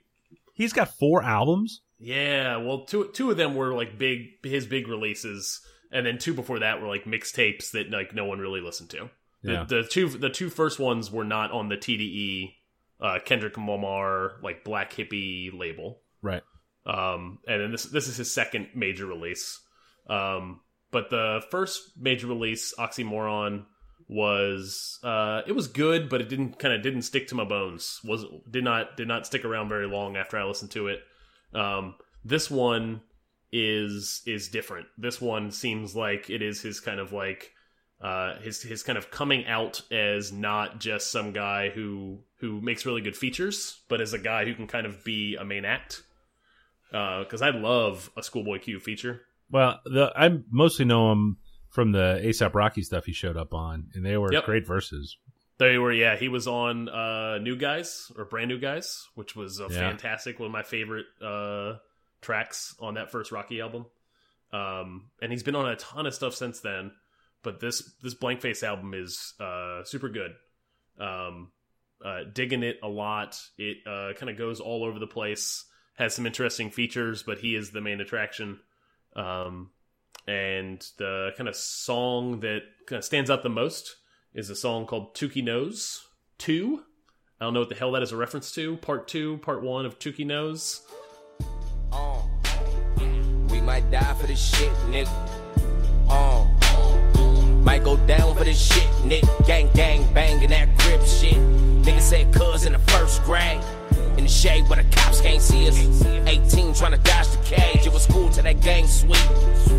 He's 0.62 0.74
got 0.74 0.97
four 1.00 1.24
albums. 1.24 1.82
Yeah, 2.00 2.58
well, 2.58 2.86
two 2.86 3.10
two 3.13 3.32
of 3.32 3.38
them 3.38 3.56
were 3.56 3.74
like 3.74 3.97
big 3.97 4.43
his 4.43 4.65
big 4.67 4.88
releases. 4.88 5.60
and 5.91 6.06
then 6.06 6.17
two 6.17 6.34
before 6.34 6.60
that 6.60 6.82
were 6.82 6.88
like 6.88 7.04
mixtapes 7.06 7.71
that 7.71 7.89
like 7.91 8.13
no 8.15 8.26
one 8.26 8.39
really 8.39 8.62
listened 8.62 8.89
to. 8.91 9.10
The, 9.43 9.52
Yeah. 9.54 9.63
the 9.67 9.84
two 9.84 10.08
the 10.10 10.30
two 10.30 10.50
first 10.50 10.80
ones 10.80 11.12
were 11.12 11.24
not 11.26 11.52
on 11.52 11.69
the 11.69 11.78
TDE 11.78 12.54
uh, 13.00 13.19
Kendrick 13.26 13.58
Lamar 13.58 14.34
like 14.43 14.63
Black 14.63 14.93
Hippie 14.93 15.52
label. 15.58 16.02
Right. 16.21 16.43
Um, 16.86 17.39
and 17.47 17.62
then 17.62 17.71
this 17.71 17.84
this 17.84 18.08
is 18.08 18.17
his 18.17 18.32
second 18.34 18.69
major 18.76 19.06
release. 19.06 19.60
Um, 20.10 20.62
but 20.91 21.10
the 21.10 21.41
first 21.52 21.82
major 22.00 22.28
release, 22.28 22.74
Oxymoron, 22.78 23.65
was 24.12 25.00
uh, 25.04 25.41
it 25.47 25.54
was 25.54 25.67
good, 25.67 26.10
but 26.10 26.19
it 26.19 26.28
didn't 26.28 26.60
kind 26.60 26.74
of 26.74 26.82
didn't 26.82 27.04
stick 27.04 27.30
to 27.30 27.36
my 27.36 27.45
bones. 27.45 28.02
Was 28.04 28.26
did 28.50 28.63
not 28.63 28.97
did 28.97 29.08
not 29.08 29.26
stick 29.26 29.45
around 29.45 29.69
very 29.69 29.88
long 29.88 30.17
after 30.17 30.38
I 30.38 30.43
listened 30.43 30.71
to 30.71 30.88
it. 30.88 31.00
Um, 31.54 31.95
this 32.26 32.52
one 32.52 33.02
is 33.54 34.21
is 34.26 34.50
different. 34.50 34.88
This 34.97 35.21
one 35.21 35.50
seems 35.50 35.95
like 35.95 36.30
it 36.30 36.41
is 36.41 36.62
his 36.62 36.82
kind 36.82 37.00
of 37.00 37.13
like 37.13 37.54
uh, 38.02 38.38
his 38.39 38.62
his 38.62 38.84
kind 38.84 38.97
of 38.97 39.12
coming 39.12 39.45
out 39.45 39.82
as 39.89 40.34
not 40.34 40.82
just 40.82 41.10
some 41.10 41.32
guy 41.32 41.69
who 41.69 42.19
who 42.39 42.60
makes 42.60 42.86
really 42.86 43.02
good 43.02 43.15
features, 43.15 43.80
but 43.88 44.02
as 44.02 44.12
a 44.12 44.19
guy 44.19 44.43
who 44.43 44.54
can 44.54 44.67
kind 44.67 44.86
of 44.86 45.06
be 45.06 45.38
a 45.38 45.45
main 45.45 45.63
act. 45.63 46.04
Because 46.91 47.41
I 47.41 47.52
love 47.52 48.12
a 48.17 48.24
Schoolboy 48.24 48.60
Q 48.60 48.82
feature. 48.82 49.21
Well, 49.50 49.80
the 49.86 50.12
I 50.13 50.39
mostly 50.50 50.84
know 50.84 51.13
him 51.13 51.38
from 51.71 51.91
the 51.93 52.19
ASAP 52.23 52.53
Rocky 52.53 52.84
stuff 52.84 53.05
he 53.05 53.13
showed 53.13 53.38
up 53.38 53.53
on, 53.55 53.89
and 53.95 54.05
they 54.05 54.17
were 54.17 54.31
Yep. 54.31 54.45
great 54.45 54.67
verses. 54.67 55.17
They 55.57 55.77
were, 55.77 55.91
yeah. 55.91 56.15
He 56.17 56.27
was 56.27 56.47
on 56.47 56.89
uh, 56.89 57.38
New 57.39 57.55
Guys 57.55 58.12
or 58.17 58.25
Brand 58.25 58.49
New 58.49 58.60
Guys, 58.60 59.07
which 59.15 59.36
was 59.36 59.60
a 59.60 59.63
Yeah. 59.63 59.69
fantastic 59.89 60.39
one 60.39 60.47
of 60.47 60.51
my 60.51 60.63
favorite 60.63 61.05
uh, 61.21 61.77
tracks 62.21 62.75
on 62.79 62.95
that 62.95 63.12
first 63.12 63.31
Rocky 63.31 63.62
album. 63.62 63.86
Um, 64.51 65.10
and 65.21 65.31
he's 65.31 65.43
been 65.43 65.55
on 65.55 65.69
a 65.69 65.75
ton 65.77 66.05
of 66.05 66.13
stuff 66.13 66.36
since 66.36 66.60
then. 66.60 66.91
But 67.43 67.60
this 67.60 67.81
this 68.03 68.13
Blank 68.13 68.41
Face 68.41 68.62
album 68.63 68.93
is 68.93 69.34
uh, 69.39 69.84
super 69.84 70.10
good. 70.10 70.36
Um, 70.99 71.51
uh, 72.03 72.21
digging 72.31 72.63
it 72.63 72.79
a 72.84 72.88
lot. 72.88 73.39
It 73.57 73.77
uh, 73.88 74.13
kind 74.17 74.29
of 74.29 74.38
goes 74.38 74.60
all 74.60 74.84
over 74.84 74.99
the 74.99 75.07
place. 75.07 75.65
Has 75.95 76.13
some 76.15 76.25
interesting 76.25 76.69
features, 76.69 77.23
but 77.23 77.38
he 77.39 77.55
is 77.55 77.71
the 77.71 77.81
main 77.81 78.01
attraction. 78.01 78.60
Um, 79.15 79.71
and 80.27 80.86
the 80.97 81.31
kind 81.38 81.49
of 81.49 81.55
song 81.55 82.39
that 82.41 82.62
kind 82.86 82.97
of 82.97 83.05
stands 83.05 83.29
out 83.29 83.43
the 83.43 83.49
most 83.49 83.95
is 84.34 84.49
a 84.49 84.55
song 84.55 84.86
called 84.86 85.13
Tookie 85.13 85.43
Knows 85.43 86.07
2. 86.38 86.84
I 87.39 87.45
don't 87.45 87.53
know 87.53 87.62
what 87.62 87.69
the 87.69 87.75
hell 87.75 87.91
that 87.93 88.03
is 88.03 88.12
a 88.12 88.17
reference 88.17 88.51
to. 88.53 88.77
Part 88.77 89.07
2, 89.07 89.38
part 89.38 89.63
1 89.63 89.86
of 89.86 89.99
Tookie 89.99 90.25
Knows. 90.25 90.81
Uh, 91.91 92.21
we 93.49 93.60
might 93.62 93.89
die 93.91 94.13
for 94.13 94.27
this 94.27 94.39
shit, 94.39 94.71
nigga. 94.89 95.10
Uh, 96.10 96.45
might 97.63 97.84
go 97.84 97.97
down 98.07 98.36
for 98.36 98.43
this 98.43 98.62
shit, 98.62 98.88
nigga. 99.03 99.47
Gang, 99.47 99.69
gang, 99.73 100.12
banging 100.13 100.49
that 100.49 100.77
grip 100.77 101.01
shit. 101.01 101.36
Nigga 101.84 101.99
said 101.99 102.34
cuz 102.34 102.65
in 102.65 102.73
the 102.73 102.79
first 102.79 103.23
grade. 103.23 103.62
Shade 104.41 104.67
where 104.69 104.82
the 104.82 104.89
cops 104.95 105.21
can't 105.21 105.39
see 105.39 105.67
us. 105.67 105.77
18 106.25 106.73
trying 106.73 106.93
to 106.93 106.97
dodge 106.97 107.27
the 107.27 107.38
cage. 107.43 107.86
It 107.86 107.93
was 107.93 108.08
cool 108.08 108.27
till 108.30 108.41
that 108.41 108.60
gang 108.60 108.88
sweep. 108.88 109.21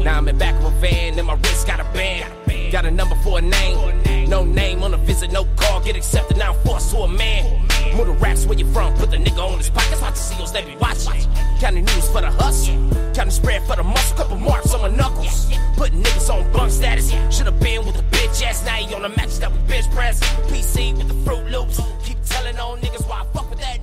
Now 0.04 0.18
I'm 0.18 0.28
in 0.28 0.38
back 0.38 0.54
of 0.54 0.66
a 0.66 0.70
van 0.78 1.18
and 1.18 1.26
my 1.26 1.34
wrist 1.34 1.66
got 1.66 1.80
a 1.80 1.84
band. 1.92 2.32
Got 2.70 2.86
a 2.86 2.90
number 2.92 3.16
for 3.24 3.40
a 3.40 3.42
name. 3.42 4.28
No 4.30 4.44
name 4.44 4.84
on 4.84 4.94
a 4.94 4.98
visit, 4.98 5.32
no 5.32 5.46
call. 5.56 5.80
Get 5.80 5.96
accepted, 5.96 6.36
now 6.36 6.52
forced 6.52 6.92
to 6.92 6.98
a 6.98 7.08
man. 7.08 7.66
Move 7.96 8.06
the 8.06 8.12
raps 8.12 8.46
where 8.46 8.56
you 8.56 8.64
from, 8.72 8.94
put 8.94 9.10
the 9.10 9.16
nigga 9.16 9.44
on 9.44 9.58
his 9.58 9.68
pockets. 9.68 10.00
Watch 10.00 10.14
the 10.14 10.20
seals, 10.20 10.52
they 10.52 10.64
be 10.64 10.76
watching. 10.76 11.28
Counting 11.58 11.84
news 11.84 12.08
for 12.10 12.20
the 12.20 12.30
hustle. 12.30 12.76
Counting 13.14 13.32
spread 13.32 13.64
for 13.64 13.74
the 13.74 13.82
muscle. 13.82 14.16
Couple 14.16 14.36
marks 14.36 14.72
on 14.74 14.82
my 14.82 14.96
knuckles. 14.96 15.50
Putting 15.76 16.04
niggas 16.04 16.32
on 16.32 16.52
bunk 16.52 16.70
status. 16.70 17.10
Should've 17.36 17.58
been 17.58 17.84
with 17.84 17.96
the 17.96 18.04
bitch 18.16 18.44
ass. 18.44 18.64
Now 18.64 18.76
he 18.76 18.94
on 18.94 19.02
the 19.02 19.08
match 19.08 19.38
that 19.38 19.50
with 19.50 19.66
bench 19.66 19.90
press. 19.90 20.20
PC 20.46 20.96
with 20.96 21.08
the 21.08 21.14
Fruit 21.24 21.50
Loops. 21.50 21.80
Keep 22.04 22.18
telling 22.24 22.56
on 22.60 22.78
niggas 22.78 23.08
why 23.08 23.22
I 23.22 23.24
fuck 23.34 23.50
with 23.50 23.58
that. 23.58 23.81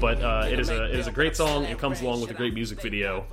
But 0.00 0.22
uh, 0.22 0.46
it 0.50 0.58
is 0.58 0.70
a 0.70 0.84
it 0.84 0.98
is 0.98 1.06
a 1.08 1.12
great 1.12 1.36
song. 1.36 1.64
It 1.64 1.78
comes 1.78 2.00
along 2.00 2.22
with 2.22 2.30
a 2.30 2.34
great 2.34 2.54
music 2.54 2.80
video. 2.80 3.26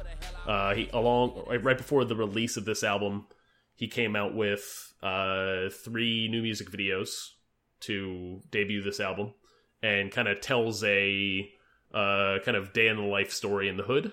Uh, 0.46 0.76
he 0.76 0.90
along 0.92 1.46
right 1.64 1.78
before 1.78 2.04
the 2.04 2.16
release 2.16 2.58
of 2.58 2.66
this 2.66 2.84
album, 2.84 3.26
he 3.74 3.88
came 3.88 4.18
out 4.18 4.36
with 4.36 4.94
uh, 5.02 5.70
three 5.70 6.28
new 6.28 6.42
music 6.42 6.70
videos 6.70 7.30
to 7.82 8.42
debut 8.52 8.84
this 8.84 9.00
album, 9.00 9.34
and 9.82 10.12
kind 10.12 10.28
of 10.28 10.42
tells 10.42 10.84
a 10.84 11.50
uh, 11.94 12.40
kind 12.44 12.58
of 12.58 12.74
day 12.74 12.90
in 12.90 12.98
the 12.98 13.04
life 13.04 13.32
story 13.32 13.70
in 13.70 13.78
the 13.78 13.84
hood. 13.84 14.12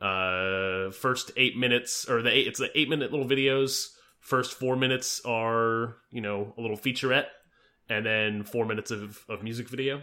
Uh, 0.00 0.90
first 0.90 1.32
eight 1.36 1.56
minutes, 1.56 2.08
or 2.08 2.22
the 2.22 2.34
eight, 2.34 2.46
it's 2.46 2.58
the 2.58 2.70
eight 2.78 2.88
minute 2.88 3.12
little 3.12 3.28
videos. 3.28 3.88
First 4.20 4.54
four 4.54 4.74
minutes 4.74 5.20
are 5.26 5.96
you 6.10 6.22
know 6.22 6.54
a 6.56 6.62
little 6.62 6.78
featurette, 6.78 7.26
and 7.90 8.06
then 8.06 8.44
four 8.44 8.64
minutes 8.64 8.90
of, 8.90 9.22
of 9.28 9.42
music 9.42 9.68
video, 9.68 10.00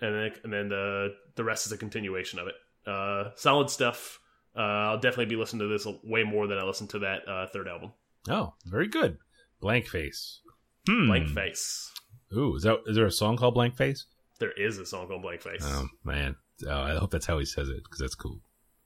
and 0.00 0.14
then 0.14 0.32
and 0.44 0.52
then 0.52 0.68
the 0.68 1.14
the 1.34 1.44
rest 1.44 1.66
is 1.66 1.72
a 1.72 1.78
continuation 1.78 2.38
of 2.38 2.48
it. 2.48 2.54
Uh, 2.86 3.30
solid 3.36 3.70
stuff. 3.70 4.20
Uh, 4.56 4.60
I'll 4.60 4.98
definitely 4.98 5.26
be 5.26 5.36
listening 5.36 5.60
to 5.60 5.68
this 5.68 5.86
way 6.04 6.22
more 6.22 6.46
than 6.46 6.58
I 6.58 6.62
listened 6.62 6.90
to 6.90 7.00
that 7.00 7.28
uh, 7.28 7.46
third 7.48 7.66
album. 7.66 7.92
Oh, 8.28 8.54
very 8.64 8.86
good. 8.86 9.18
Blank 9.60 9.88
Face. 9.88 10.40
Hmm. 10.86 11.06
Blank 11.06 11.28
Face. 11.30 11.92
Ooh, 12.36 12.56
is 12.56 12.62
that 12.62 12.80
is 12.86 12.96
there 12.96 13.06
a 13.06 13.12
song 13.12 13.36
called 13.36 13.54
Blank 13.54 13.76
Face? 13.76 14.06
There 14.38 14.52
is 14.52 14.78
a 14.78 14.86
song 14.86 15.08
called 15.08 15.22
Blank 15.22 15.42
Face. 15.42 15.62
Oh 15.64 15.88
man, 16.04 16.36
oh, 16.66 16.82
I 16.82 16.94
hope 16.94 17.10
that's 17.10 17.26
how 17.26 17.38
he 17.38 17.44
says 17.44 17.68
it 17.68 17.82
because 17.84 17.98
that's 17.98 18.14
cool. 18.14 18.40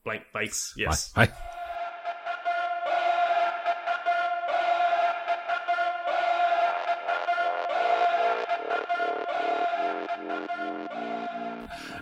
Blank 0.04 0.24
Face. 0.32 0.74
Yes. 0.76 1.12
Hi. 1.14 1.28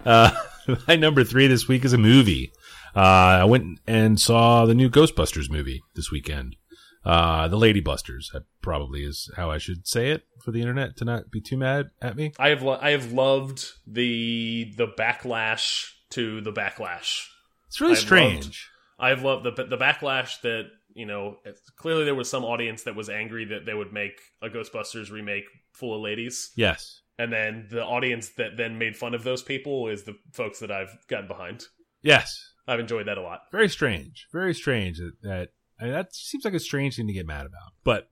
Uh, 0.06 0.30
my 0.88 0.96
number 0.96 1.24
three 1.24 1.46
this 1.46 1.68
week 1.68 1.84
is 1.84 1.92
a 1.92 1.98
movie. 1.98 2.52
Uh, 2.94 3.42
I 3.42 3.44
went 3.44 3.80
and 3.86 4.18
saw 4.18 4.64
the 4.64 4.74
new 4.74 4.88
Ghostbusters 4.88 5.50
movie 5.50 5.82
this 5.94 6.10
weekend. 6.10 6.56
Uh, 7.04 7.46
the 7.48 7.56
Lady 7.58 7.80
Busters. 7.80 8.32
Probably 8.62 9.04
is 9.04 9.30
how 9.36 9.50
I 9.50 9.58
should 9.58 9.86
say 9.86 10.10
it 10.10 10.22
for 10.42 10.50
the 10.50 10.60
internet 10.60 10.96
to 10.96 11.04
not 11.04 11.30
be 11.30 11.40
too 11.40 11.56
mad 11.56 11.90
at 12.00 12.16
me. 12.16 12.32
I 12.38 12.48
have 12.48 12.62
lo- 12.62 12.78
I 12.80 12.90
have 12.90 13.12
loved 13.12 13.64
the 13.86 14.72
the 14.76 14.88
backlash 14.88 15.90
to 16.10 16.40
the 16.40 16.52
backlash. 16.52 17.26
It's 17.68 17.80
really 17.80 17.92
I've 17.92 17.98
strange. 17.98 18.70
I've 18.98 19.22
loved 19.22 19.44
the 19.44 19.64
the 19.64 19.76
backlash 19.76 20.40
that 20.40 20.64
you 20.94 21.06
know. 21.06 21.36
Clearly, 21.76 22.04
there 22.04 22.14
was 22.14 22.28
some 22.28 22.44
audience 22.44 22.82
that 22.84 22.96
was 22.96 23.08
angry 23.08 23.44
that 23.46 23.66
they 23.66 23.74
would 23.74 23.92
make 23.92 24.18
a 24.42 24.48
Ghostbusters 24.48 25.12
remake 25.12 25.44
full 25.72 25.94
of 25.94 26.00
ladies, 26.00 26.50
Yes. 26.56 27.02
And 27.18 27.32
then 27.32 27.68
the 27.70 27.82
audience 27.82 28.30
that 28.36 28.56
then 28.56 28.78
made 28.78 28.96
fun 28.96 29.14
of 29.14 29.24
those 29.24 29.42
people 29.42 29.88
is 29.88 30.04
the 30.04 30.16
folks 30.32 30.58
that 30.60 30.70
I've 30.70 30.96
gotten 31.08 31.28
behind. 31.28 31.64
Yes. 32.02 32.38
I've 32.68 32.80
enjoyed 32.80 33.06
that 33.06 33.18
a 33.18 33.22
lot. 33.22 33.40
very 33.52 33.68
strange 33.68 34.26
very 34.32 34.52
strange 34.54 34.98
that, 34.98 35.12
that 35.22 35.48
I 35.80 35.84
mean, 35.84 35.92
that 35.92 36.14
seems 36.14 36.44
like 36.44 36.54
a 36.54 36.58
strange 36.60 36.96
thing 36.96 37.06
to 37.06 37.12
get 37.12 37.26
mad 37.26 37.46
about 37.46 37.72
but 37.84 38.08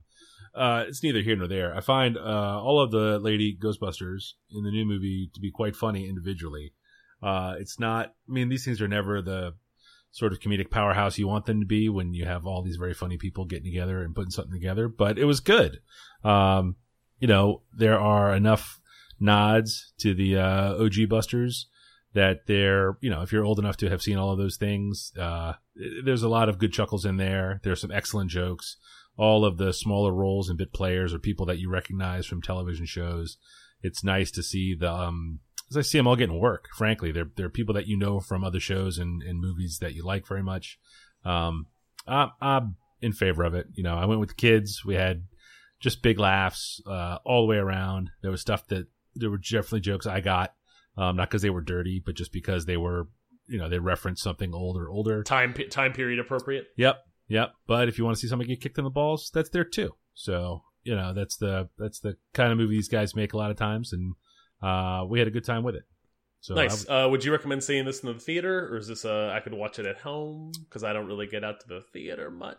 uh, 0.53 0.85
it's 0.87 1.03
neither 1.03 1.19
here 1.21 1.35
nor 1.35 1.47
there 1.47 1.75
i 1.75 1.81
find 1.81 2.17
uh, 2.17 2.61
all 2.61 2.79
of 2.79 2.91
the 2.91 3.19
lady 3.19 3.57
ghostbusters 3.61 4.31
in 4.49 4.63
the 4.63 4.71
new 4.71 4.85
movie 4.85 5.29
to 5.33 5.41
be 5.41 5.51
quite 5.51 5.75
funny 5.75 6.07
individually 6.07 6.71
uh, 7.21 7.55
it's 7.59 7.79
not 7.79 8.13
i 8.29 8.31
mean 8.31 8.47
these 8.47 8.63
things 8.63 8.81
are 8.81 8.87
never 8.87 9.21
the 9.21 9.51
sort 10.11 10.31
of 10.31 10.39
comedic 10.39 10.71
powerhouse 10.71 11.17
you 11.17 11.27
want 11.27 11.45
them 11.45 11.59
to 11.59 11.65
be 11.65 11.89
when 11.89 12.13
you 12.13 12.23
have 12.23 12.45
all 12.45 12.63
these 12.63 12.77
very 12.77 12.93
funny 12.93 13.17
people 13.17 13.43
getting 13.43 13.65
together 13.65 14.01
and 14.01 14.15
putting 14.15 14.31
something 14.31 14.53
together 14.53 14.87
but 14.87 15.19
it 15.19 15.25
was 15.25 15.41
good 15.41 15.79
um, 16.23 16.77
you 17.19 17.27
know 17.27 17.61
there 17.73 17.99
are 17.99 18.33
enough 18.33 18.79
nods 19.19 19.93
to 19.99 20.13
the 20.13 20.37
uh, 20.37 20.73
og 20.73 20.93
busters 21.09 21.67
that 22.13 22.47
they're 22.47 22.97
you 23.01 23.09
know 23.09 23.21
if 23.21 23.31
you're 23.31 23.43
old 23.43 23.59
enough 23.59 23.77
to 23.77 23.89
have 23.89 24.01
seen 24.01 24.17
all 24.17 24.31
of 24.31 24.37
those 24.37 24.55
things 24.55 25.11
uh 25.19 25.53
there's 26.03 26.23
a 26.23 26.29
lot 26.29 26.49
of 26.49 26.57
good 26.57 26.73
chuckles 26.73 27.05
in 27.05 27.17
there. 27.17 27.59
There's 27.63 27.81
some 27.81 27.91
excellent 27.91 28.31
jokes. 28.31 28.77
All 29.17 29.45
of 29.45 29.57
the 29.57 29.73
smaller 29.73 30.13
roles 30.13 30.49
and 30.49 30.57
bit 30.57 30.73
players 30.73 31.13
are 31.13 31.19
people 31.19 31.45
that 31.47 31.59
you 31.59 31.69
recognize 31.69 32.25
from 32.25 32.41
television 32.41 32.85
shows. 32.85 33.37
It's 33.81 34.03
nice 34.03 34.31
to 34.31 34.43
see 34.43 34.75
the 34.75 34.91
um 34.91 35.39
as 35.69 35.77
I 35.77 35.81
see 35.81 35.97
them 35.97 36.07
all 36.07 36.15
getting 36.15 36.39
work 36.39 36.67
frankly. 36.75 37.11
They're 37.11 37.29
they're 37.35 37.49
people 37.49 37.73
that 37.75 37.87
you 37.87 37.97
know 37.97 38.19
from 38.19 38.43
other 38.43 38.59
shows 38.59 38.97
and, 38.97 39.21
and 39.21 39.39
movies 39.39 39.79
that 39.81 39.93
you 39.93 40.05
like 40.05 40.27
very 40.27 40.43
much. 40.43 40.79
Um 41.23 41.67
I'm, 42.07 42.31
I'm 42.41 42.75
in 43.01 43.13
favor 43.13 43.43
of 43.43 43.53
it. 43.53 43.67
You 43.73 43.83
know 43.83 43.95
I 43.95 44.05
went 44.05 44.19
with 44.19 44.29
the 44.29 44.35
kids. 44.35 44.83
We 44.85 44.95
had 44.95 45.23
just 45.79 46.01
big 46.01 46.19
laughs 46.19 46.81
uh 46.87 47.17
all 47.25 47.41
the 47.41 47.49
way 47.49 47.57
around. 47.57 48.11
There 48.21 48.31
was 48.31 48.41
stuff 48.41 48.67
that 48.67 48.87
there 49.15 49.29
were 49.29 49.37
definitely 49.37 49.79
jokes 49.81 50.05
I 50.05 50.21
got 50.21 50.53
um, 50.97 51.15
not 51.17 51.29
because 51.29 51.41
they 51.41 51.49
were 51.49 51.61
dirty, 51.61 52.01
but 52.05 52.15
just 52.15 52.31
because 52.31 52.65
they 52.65 52.77
were, 52.77 53.07
you 53.47 53.57
know, 53.57 53.67
they 53.69 53.79
referenced 53.79 54.23
something 54.23 54.53
old 54.53 54.77
or 54.77 54.89
older. 54.89 55.23
Time 55.23 55.53
time 55.69 55.93
period 55.93 56.19
appropriate. 56.19 56.67
Yep, 56.77 56.97
yep. 57.27 57.53
But 57.67 57.89
if 57.89 57.97
you 57.97 58.05
want 58.05 58.15
to 58.17 58.21
see 58.21 58.27
somebody 58.27 58.49
get 58.49 58.61
kicked 58.61 58.77
in 58.77 58.83
the 58.83 58.89
balls, 58.89 59.29
that's 59.33 59.49
there 59.49 59.65
too. 59.65 59.91
So 60.13 60.63
you 60.83 60.95
know, 60.95 61.13
that's 61.13 61.37
the 61.37 61.69
that's 61.77 61.99
the 61.99 62.15
kind 62.33 62.51
of 62.51 62.57
movie 62.57 62.75
these 62.75 62.89
guys 62.89 63.15
make 63.15 63.33
a 63.33 63.37
lot 63.37 63.51
of 63.51 63.57
times, 63.57 63.91
and 63.91 64.13
uh, 64.61 65.03
we 65.09 65.19
had 65.19 65.27
a 65.27 65.31
good 65.31 65.43
time 65.45 65.63
with 65.63 65.75
it. 65.75 65.83
So 66.41 66.53
Nice. 66.53 66.87
Uh, 66.87 67.07
would 67.09 67.23
you 67.25 67.31
recommend 67.31 67.63
seeing 67.63 67.85
this 67.85 68.01
in 68.01 68.13
the 68.13 68.19
theater, 68.19 68.69
or 68.71 68.77
is 68.77 68.87
this 68.87 69.03
uh, 69.03 69.31
I 69.35 69.39
could 69.39 69.53
watch 69.53 69.79
it 69.79 69.85
at 69.87 69.97
home 69.97 70.51
because 70.63 70.83
I 70.83 70.93
don't 70.93 71.07
really 71.07 71.25
get 71.27 71.43
out 71.43 71.59
to 71.61 71.67
the 71.67 71.81
theater 71.91 72.29
much? 72.29 72.57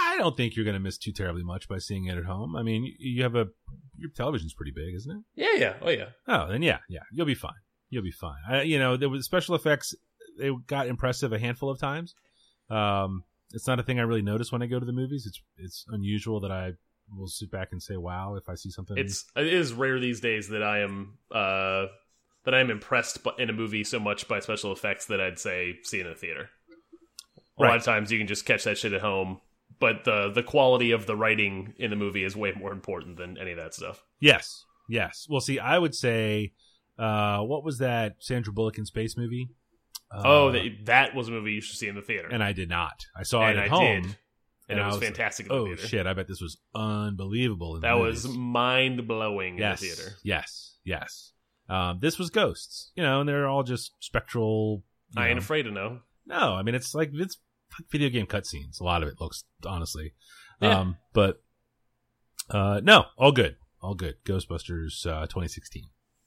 I 0.00 0.16
don't 0.18 0.36
think 0.36 0.54
you're 0.54 0.64
going 0.64 0.74
to 0.74 0.80
miss 0.80 0.98
too 0.98 1.10
terribly 1.10 1.42
much 1.42 1.68
by 1.68 1.78
seeing 1.78 2.04
it 2.06 2.16
at 2.16 2.24
home. 2.24 2.54
I 2.54 2.62
mean, 2.62 2.84
you- 2.84 2.94
you 3.16 3.22
have 3.24 3.34
a 3.34 3.48
your 3.96 4.10
television's 4.10 4.54
pretty 4.54 4.72
big, 4.72 4.94
isn't 4.94 5.10
it? 5.10 5.22
Yeah, 5.34 5.54
yeah, 5.56 5.74
oh 5.82 5.90
yeah. 5.90 6.08
Oh, 6.26 6.48
then 6.48 6.62
yeah, 6.62 6.78
yeah, 6.88 7.00
you'll 7.12 7.26
be 7.26 7.34
fine. 7.34 7.52
You'll 7.90 8.02
be 8.02 8.10
fine. 8.10 8.38
I, 8.48 8.62
you 8.62 8.78
know, 8.78 8.96
there 8.96 9.08
was 9.08 9.24
special 9.24 9.54
effects. 9.54 9.94
They 10.38 10.50
got 10.66 10.88
impressive 10.88 11.32
a 11.32 11.38
handful 11.38 11.70
of 11.70 11.78
times. 11.78 12.14
Um, 12.70 13.24
it's 13.52 13.66
not 13.66 13.78
a 13.78 13.82
thing 13.82 13.98
I 14.00 14.02
really 14.02 14.22
notice 14.22 14.50
when 14.50 14.62
I 14.62 14.66
go 14.66 14.80
to 14.80 14.86
the 14.86 14.92
movies. 14.92 15.26
It's 15.26 15.40
it's 15.58 15.84
unusual 15.88 16.40
that 16.40 16.50
I 16.50 16.72
will 17.10 17.28
sit 17.28 17.50
back 17.50 17.68
and 17.72 17.82
say, 17.82 17.96
"Wow!" 17.96 18.34
if 18.36 18.48
I 18.48 18.54
see 18.54 18.70
something. 18.70 18.96
It's 18.98 19.24
it 19.36 19.46
is 19.46 19.72
rare 19.72 20.00
these 20.00 20.20
days 20.20 20.48
that 20.48 20.62
I 20.62 20.80
am 20.80 21.18
uh 21.30 21.86
that 22.44 22.54
I 22.54 22.60
am 22.60 22.70
impressed 22.70 23.18
in 23.38 23.50
a 23.50 23.52
movie 23.52 23.84
so 23.84 23.98
much 23.98 24.28
by 24.28 24.40
special 24.40 24.72
effects 24.72 25.06
that 25.06 25.20
I'd 25.20 25.38
say 25.38 25.76
see 25.82 26.00
it 26.00 26.06
in 26.06 26.12
a 26.12 26.16
theater. 26.16 26.50
A 27.58 27.62
lot 27.62 27.76
of 27.76 27.84
times 27.84 28.10
you 28.10 28.18
can 28.18 28.26
just 28.26 28.46
catch 28.46 28.64
that 28.64 28.76
shit 28.78 28.92
at 28.92 29.00
home, 29.00 29.40
but 29.80 30.04
the 30.04 30.30
the 30.34 30.42
quality 30.42 30.90
of 30.92 31.06
the 31.06 31.16
writing 31.16 31.74
in 31.78 31.90
the 31.90 31.96
movie 31.96 32.24
is 32.24 32.36
way 32.36 32.52
more 32.52 32.72
important 32.72 33.16
than 33.16 33.36
any 33.38 33.52
of 33.52 33.58
that 33.58 33.74
stuff. 33.74 34.02
yes, 34.20 34.64
yes. 34.88 35.26
Well, 35.28 35.40
see, 35.40 35.58
I 35.58 35.78
would 35.78 35.94
say, 35.94 36.52
uh, 36.98 37.40
what 37.40 37.64
was 37.64 37.78
that 37.78 38.16
Sandra 38.20 38.52
Bullock 38.52 38.78
in 38.78 38.86
space 38.86 39.16
movie? 39.16 39.48
Uh, 40.14 40.22
oh, 40.24 40.52
that, 40.52 40.62
that 40.84 41.14
was 41.14 41.28
a 41.28 41.30
movie 41.32 41.52
you 41.52 41.60
should 41.60 41.76
see 41.76 41.88
in 41.88 41.94
the 41.96 42.02
theater, 42.02 42.28
and 42.30 42.42
I 42.42 42.52
did 42.52 42.68
not. 42.68 43.06
I 43.16 43.22
saw 43.24 43.42
And 43.42 43.58
it 43.58 43.62
at 43.62 43.64
I 43.64 43.68
home. 43.68 44.02
did. 44.02 44.16
and, 44.68 44.80
I 44.80 44.84
it 44.88 44.92
was, 44.92 45.02
fantastic 45.02 45.46
in 45.46 45.52
the 45.52 45.58
Oh 45.58 45.74
shit! 45.76 46.06
I 46.06 46.12
bet 46.14 46.28
this 46.28 46.40
was 46.40 46.56
unbelievable. 46.74 47.74
In 47.76 47.80
the 47.80 47.86
That 47.88 47.98
was 47.98 48.26
mind 48.28 49.06
blowing 49.08 49.58
yes, 49.58 49.82
in 49.82 49.88
the 49.88 49.94
theater. 49.94 50.10
yes, 50.22 50.76
yes. 50.84 51.32
Um, 51.68 51.98
this 52.00 52.18
was 52.18 52.30
ghosts, 52.30 52.92
you 52.94 53.02
know, 53.02 53.20
and 53.20 53.28
they're 53.28 53.46
all 53.48 53.62
just 53.62 53.92
spectral. 54.00 54.84
I 55.16 55.28
ain't 55.28 55.36
know. 55.36 55.38
afraid 55.38 55.62
to 55.62 55.70
know. 55.70 56.00
No, 56.26 56.54
I 56.54 56.62
mean 56.62 56.74
it's 56.74 56.94
like 56.94 57.10
it's 57.12 57.36
like 57.36 57.43
video 57.90 58.08
game 58.08 58.26
cutscenes. 58.26 58.80
A 58.80 58.84
lot 58.84 59.02
of 59.02 59.08
it 59.08 59.20
looks 59.20 59.44
honestly, 59.66 60.12
Yeah. 60.60 60.78
um, 60.80 60.96
but 61.12 61.42
uh, 62.50 62.80
no, 62.82 63.06
all 63.16 63.32
good, 63.32 63.56
all 63.80 63.94
good. 63.94 64.16
Ghostbusters 64.24 65.06
uh, 65.06 65.22
2016. 65.26 65.84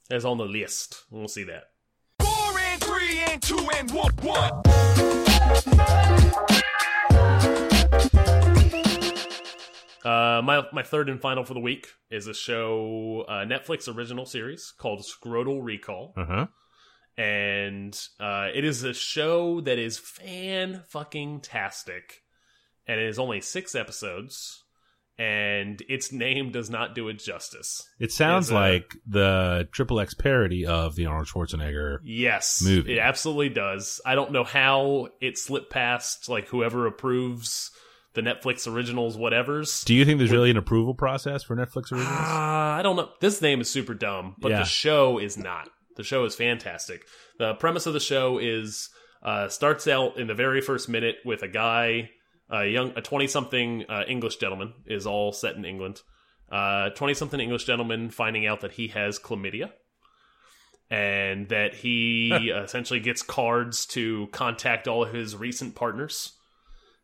It's 0.10 0.26
on 0.26 0.38
the 0.38 0.46
list. 0.46 1.04
We'll 1.12 1.28
see 1.28 1.44
that. 1.44 1.66
Four 2.20 2.60
and 2.60 2.82
three 2.82 3.20
and 3.20 3.42
two 3.42 3.68
and 3.78 3.92
one, 3.92 4.14
one. 4.22 5.68
Uh, 10.06 10.42
my 10.42 10.64
my 10.72 10.84
third 10.84 11.10
and 11.10 11.20
final 11.20 11.44
for 11.44 11.54
the 11.54 11.60
week 11.60 11.88
is 12.10 12.28
a 12.28 12.34
show, 12.34 13.26
uh, 13.28 13.44
Netflix 13.46 13.94
original 13.94 14.26
series 14.26 14.72
called 14.78 15.02
Scrotal 15.02 15.60
Recall, 15.62 16.14
Uh 16.16 16.26
huh. 16.26 16.46
And 17.18 18.00
uh, 18.20 18.48
it 18.54 18.64
is 18.64 18.84
a 18.84 18.94
show 18.94 19.62
that 19.62 19.80
is 19.80 19.98
fan 19.98 20.84
fucking 20.90 21.42
tastic, 21.42 22.22
and 22.88 23.00
it 23.00 23.08
is 23.08 23.18
only 23.20 23.42
six 23.42 23.74
episodes, 23.76 24.64
and 25.18 25.82
its 25.90 26.12
name 26.12 26.52
does 26.52 26.70
not 26.70 26.94
do 26.94 27.08
it 27.10 27.16
justice. 27.20 27.82
It 28.00 28.12
sounds 28.12 28.52
uh, 28.52 28.56
like 28.56 28.94
the 29.08 29.68
Triple 29.72 30.00
X 30.00 30.14
parody 30.14 30.66
of 30.66 30.96
the 30.96 31.08
Arnold 31.08 31.28
Schwarzenegger. 31.28 31.98
Yes, 32.04 32.62
Movie. 32.64 32.94
it 32.98 33.00
absolutely 33.00 33.50
does. 33.50 34.00
I 34.06 34.14
don't 34.16 34.32
know 34.32 34.44
how 34.44 35.10
it 35.20 35.38
slipped 35.38 35.72
past 35.72 36.30
like 36.30 36.48
whoever 36.50 36.86
approves 36.86 37.72
the 38.14 38.22
Netflix 38.22 38.72
originals, 38.72 39.16
whatever's. 39.18 39.84
Do 39.84 39.94
you 39.94 40.04
think 40.06 40.18
there's 40.20 40.32
really 40.32 40.50
an 40.52 40.58
approval 40.58 40.94
process 40.96 41.44
for 41.44 41.56
Netflix 41.56 41.92
originals? 41.92 42.08
Ah, 42.10 42.76
I 42.78 42.82
don't 42.82 42.96
know. 42.96 43.10
This 43.22 43.42
name 43.42 43.60
is 43.62 43.70
super 43.70 43.94
dumb, 43.94 44.36
but 44.40 44.50
Yeah. 44.52 44.60
the 44.60 44.66
show 44.66 45.18
is 45.20 45.38
not. 45.38 45.70
The 45.98 46.04
show 46.04 46.24
is 46.26 46.36
fantastic. 46.36 47.06
The 47.38 47.56
premise 47.56 47.86
of 47.86 47.94
the 47.94 48.00
show 48.00 48.38
is 48.38 48.90
uh, 49.22 49.50
starts 49.50 49.88
out 49.88 50.18
in 50.18 50.28
the 50.28 50.36
very 50.36 50.62
first 50.62 50.88
minute 50.88 51.18
with 51.26 51.42
a 51.44 51.48
guy, 51.48 52.12
a 52.50 52.66
young, 52.66 52.94
a 52.96 53.02
twenty 53.02 53.28
something 53.28 53.84
uh, 53.90 54.04
English 54.08 54.38
gentleman, 54.38 54.74
is 54.86 55.06
all 55.06 55.34
set 55.34 55.56
in 55.56 55.66
England. 55.66 56.02
Twenty 56.96 57.14
something 57.14 57.40
English 57.40 57.66
gentleman 57.66 58.10
finding 58.10 58.46
out 58.46 58.62
that 58.62 58.72
he 58.72 58.88
has 58.90 59.20
chlamydia, 59.20 59.72
and 60.90 61.50
that 61.50 61.74
he 61.74 62.50
essentially 62.56 63.00
gets 63.00 63.22
cards 63.22 63.86
to 63.88 64.28
contact 64.32 64.88
all 64.88 65.04
of 65.04 65.14
his 65.14 65.36
recent 65.36 65.76
partners. 65.76 66.34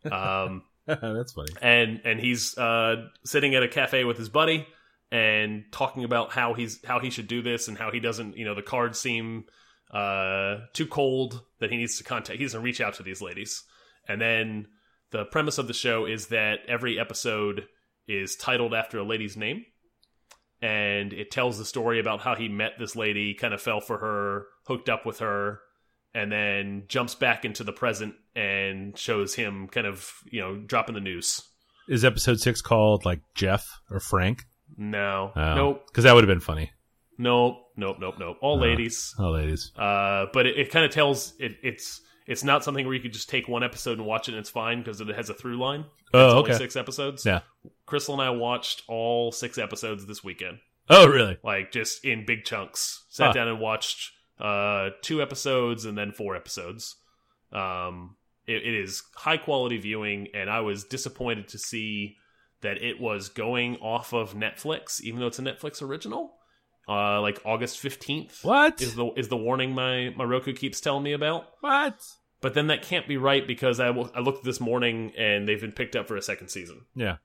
Um, 0.09 0.63
That's 0.85 1.33
funny. 1.33 1.51
and 1.61 2.01
and 2.05 2.19
he's 2.19 2.57
uh, 2.57 3.07
sitting 3.25 3.55
at 3.55 3.63
a 3.63 3.67
cafe 3.67 4.03
with 4.03 4.17
his 4.17 4.29
buddy 4.29 4.67
and 5.13 5.65
talking 5.71 6.03
about 6.03 6.31
how 6.31 6.55
he's 6.55 6.83
how 6.83 6.99
he 6.99 7.11
should 7.11 7.27
do 7.27 7.43
this 7.43 7.67
and 7.67 7.77
how 7.77 7.91
he 7.91 7.99
doesn't 7.99 8.35
you 8.35 8.43
know 8.43 8.55
the 8.55 8.63
cards 8.63 8.99
seem 8.99 9.45
uh, 9.93 10.57
too 10.73 10.87
cold 10.87 11.43
that 11.59 11.69
he 11.69 11.77
needs 11.77 11.99
to 11.99 12.03
contact 12.03 12.39
he 12.39 12.43
doesn't 12.43 12.63
reach 12.63 12.81
out 12.81 12.95
to 12.95 13.03
these 13.03 13.21
ladies 13.21 13.63
and 14.07 14.19
then 14.19 14.67
the 15.11 15.23
premise 15.25 15.59
of 15.59 15.67
the 15.67 15.73
show 15.73 16.07
is 16.07 16.27
that 16.27 16.59
every 16.67 16.99
episode 16.99 17.67
is 18.07 18.35
titled 18.35 18.73
after 18.73 18.97
a 18.97 19.03
lady's 19.03 19.37
name 19.37 19.63
and 20.63 21.13
it 21.13 21.29
tells 21.29 21.59
the 21.59 21.65
story 21.65 21.99
about 21.99 22.21
how 22.21 22.35
he 22.35 22.49
met 22.49 22.71
this 22.79 22.95
lady 22.95 23.35
kind 23.35 23.53
of 23.53 23.61
fell 23.61 23.79
for 23.79 23.99
her 23.99 24.47
hooked 24.65 24.89
up 24.89 25.05
with 25.05 25.19
her 25.19 25.59
and 26.15 26.31
then 26.31 26.85
jumps 26.87 27.13
back 27.13 27.45
into 27.45 27.63
the 27.63 27.71
present 27.71 28.15
and 28.35 28.97
shows 28.97 29.35
him 29.35 29.67
kind 29.67 29.85
of 29.85 30.11
you 30.31 30.41
know 30.41 30.55
dropping 30.55 30.95
the 30.95 31.01
noose. 31.01 31.49
Is 31.87 32.03
episode 32.03 32.39
six 32.39 32.61
called 32.61 33.05
like 33.05 33.21
Jeff 33.35 33.67
or 33.91 33.99
Frank? 33.99 34.45
No, 34.77 35.31
nope, 35.35 35.87
Because 35.87 36.03
that 36.05 36.13
would 36.13 36.23
have 36.23 36.29
been 36.29 36.39
funny. 36.39 36.71
nope, 37.17 37.57
nope, 37.77 37.97
nope, 37.99 38.15
nope. 38.19 38.37
All 38.41 38.59
ladies. 38.59 39.13
All 39.19 39.33
ladies. 39.33 39.71
Uh, 39.77 40.25
but 40.33 40.45
it, 40.47 40.57
it 40.57 40.71
kind 40.71 40.85
of 40.85 40.91
tells 40.91 41.33
it, 41.39 41.57
it's 41.63 42.01
it's 42.25 42.43
not 42.43 42.63
something 42.63 42.85
where 42.85 42.95
you 42.95 43.01
could 43.01 43.11
just 43.13 43.29
take 43.29 43.47
one 43.49 43.63
episode 43.63 43.97
and 43.97 44.07
watch 44.07 44.29
it 44.29 44.31
and 44.31 44.39
it's 44.39 44.49
fine 44.49 44.79
because 44.79 45.01
it 45.01 45.07
has 45.09 45.29
a 45.29 45.33
through 45.33 45.57
line. 45.59 45.85
Oh, 46.13 46.39
okay. 46.39 46.53
six 46.53 46.75
episodes. 46.75 47.25
Yeah. 47.25 47.41
Crystal 47.85 48.13
and 48.13 48.21
I 48.23 48.29
watched 48.29 48.83
all 48.87 49.31
six 49.31 49.57
episodes 49.57 50.05
this 50.05 50.23
weekend, 50.23 50.59
Oh, 50.89 51.05
really? 51.07 51.37
like 51.43 51.71
just 51.71 52.05
in 52.05 52.25
big 52.25 52.45
chunks. 52.45 53.03
Sat 53.09 53.27
Huh. 53.27 53.33
down 53.33 53.47
and 53.49 53.59
watched 53.59 54.11
uh, 54.39 54.89
two 55.01 55.21
episodes 55.21 55.83
and 55.85 55.97
then 55.97 56.11
four 56.13 56.35
episodes. 56.35 56.95
Um, 57.51 58.15
it, 58.47 58.63
it 58.65 58.73
is 58.83 59.03
high 59.15 59.37
quality 59.37 59.77
viewing, 59.77 60.27
and 60.33 60.49
I 60.49 60.61
was 60.61 60.83
disappointed 60.85 61.49
to 61.49 61.57
see 61.59 62.15
that 62.63 62.81
it 62.83 62.99
was 62.99 63.29
going 63.29 63.77
off 63.77 64.11
of 64.13 64.33
Netflix, 64.33 64.99
even 65.01 65.19
though 65.21 65.27
it's 65.27 65.39
a 65.39 65.43
Netflix 65.43 65.81
original. 65.81 66.33
Uh, 66.89 67.21
like 67.21 67.39
August 67.45 67.79
fifteenth. 67.79 68.43
What? 68.43 68.81
is 68.81 68.95
the 68.95 69.05
is 69.15 69.29
the 69.29 69.37
warning 69.37 69.73
my 69.73 70.09
my 70.17 70.25
Roku 70.25 70.51
keeps 70.53 70.81
telling 70.81 71.03
me 71.03 71.13
about? 71.13 71.45
What? 71.61 72.01
But 72.41 72.55
then 72.55 72.67
that 72.67 72.81
can't 72.81 73.07
be 73.07 73.15
right 73.15 73.47
because 73.47 73.79
I 73.79 73.85
w- 73.87 74.09
I 74.13 74.19
looked 74.19 74.43
this 74.43 74.59
morning 74.59 75.13
and 75.17 75.47
they've 75.47 75.61
been 75.61 75.71
picked 75.71 75.95
up 75.95 76.09
for 76.09 76.17
a 76.17 76.21
second 76.21 76.49
season. 76.49 76.81
Yeah. 76.93 77.17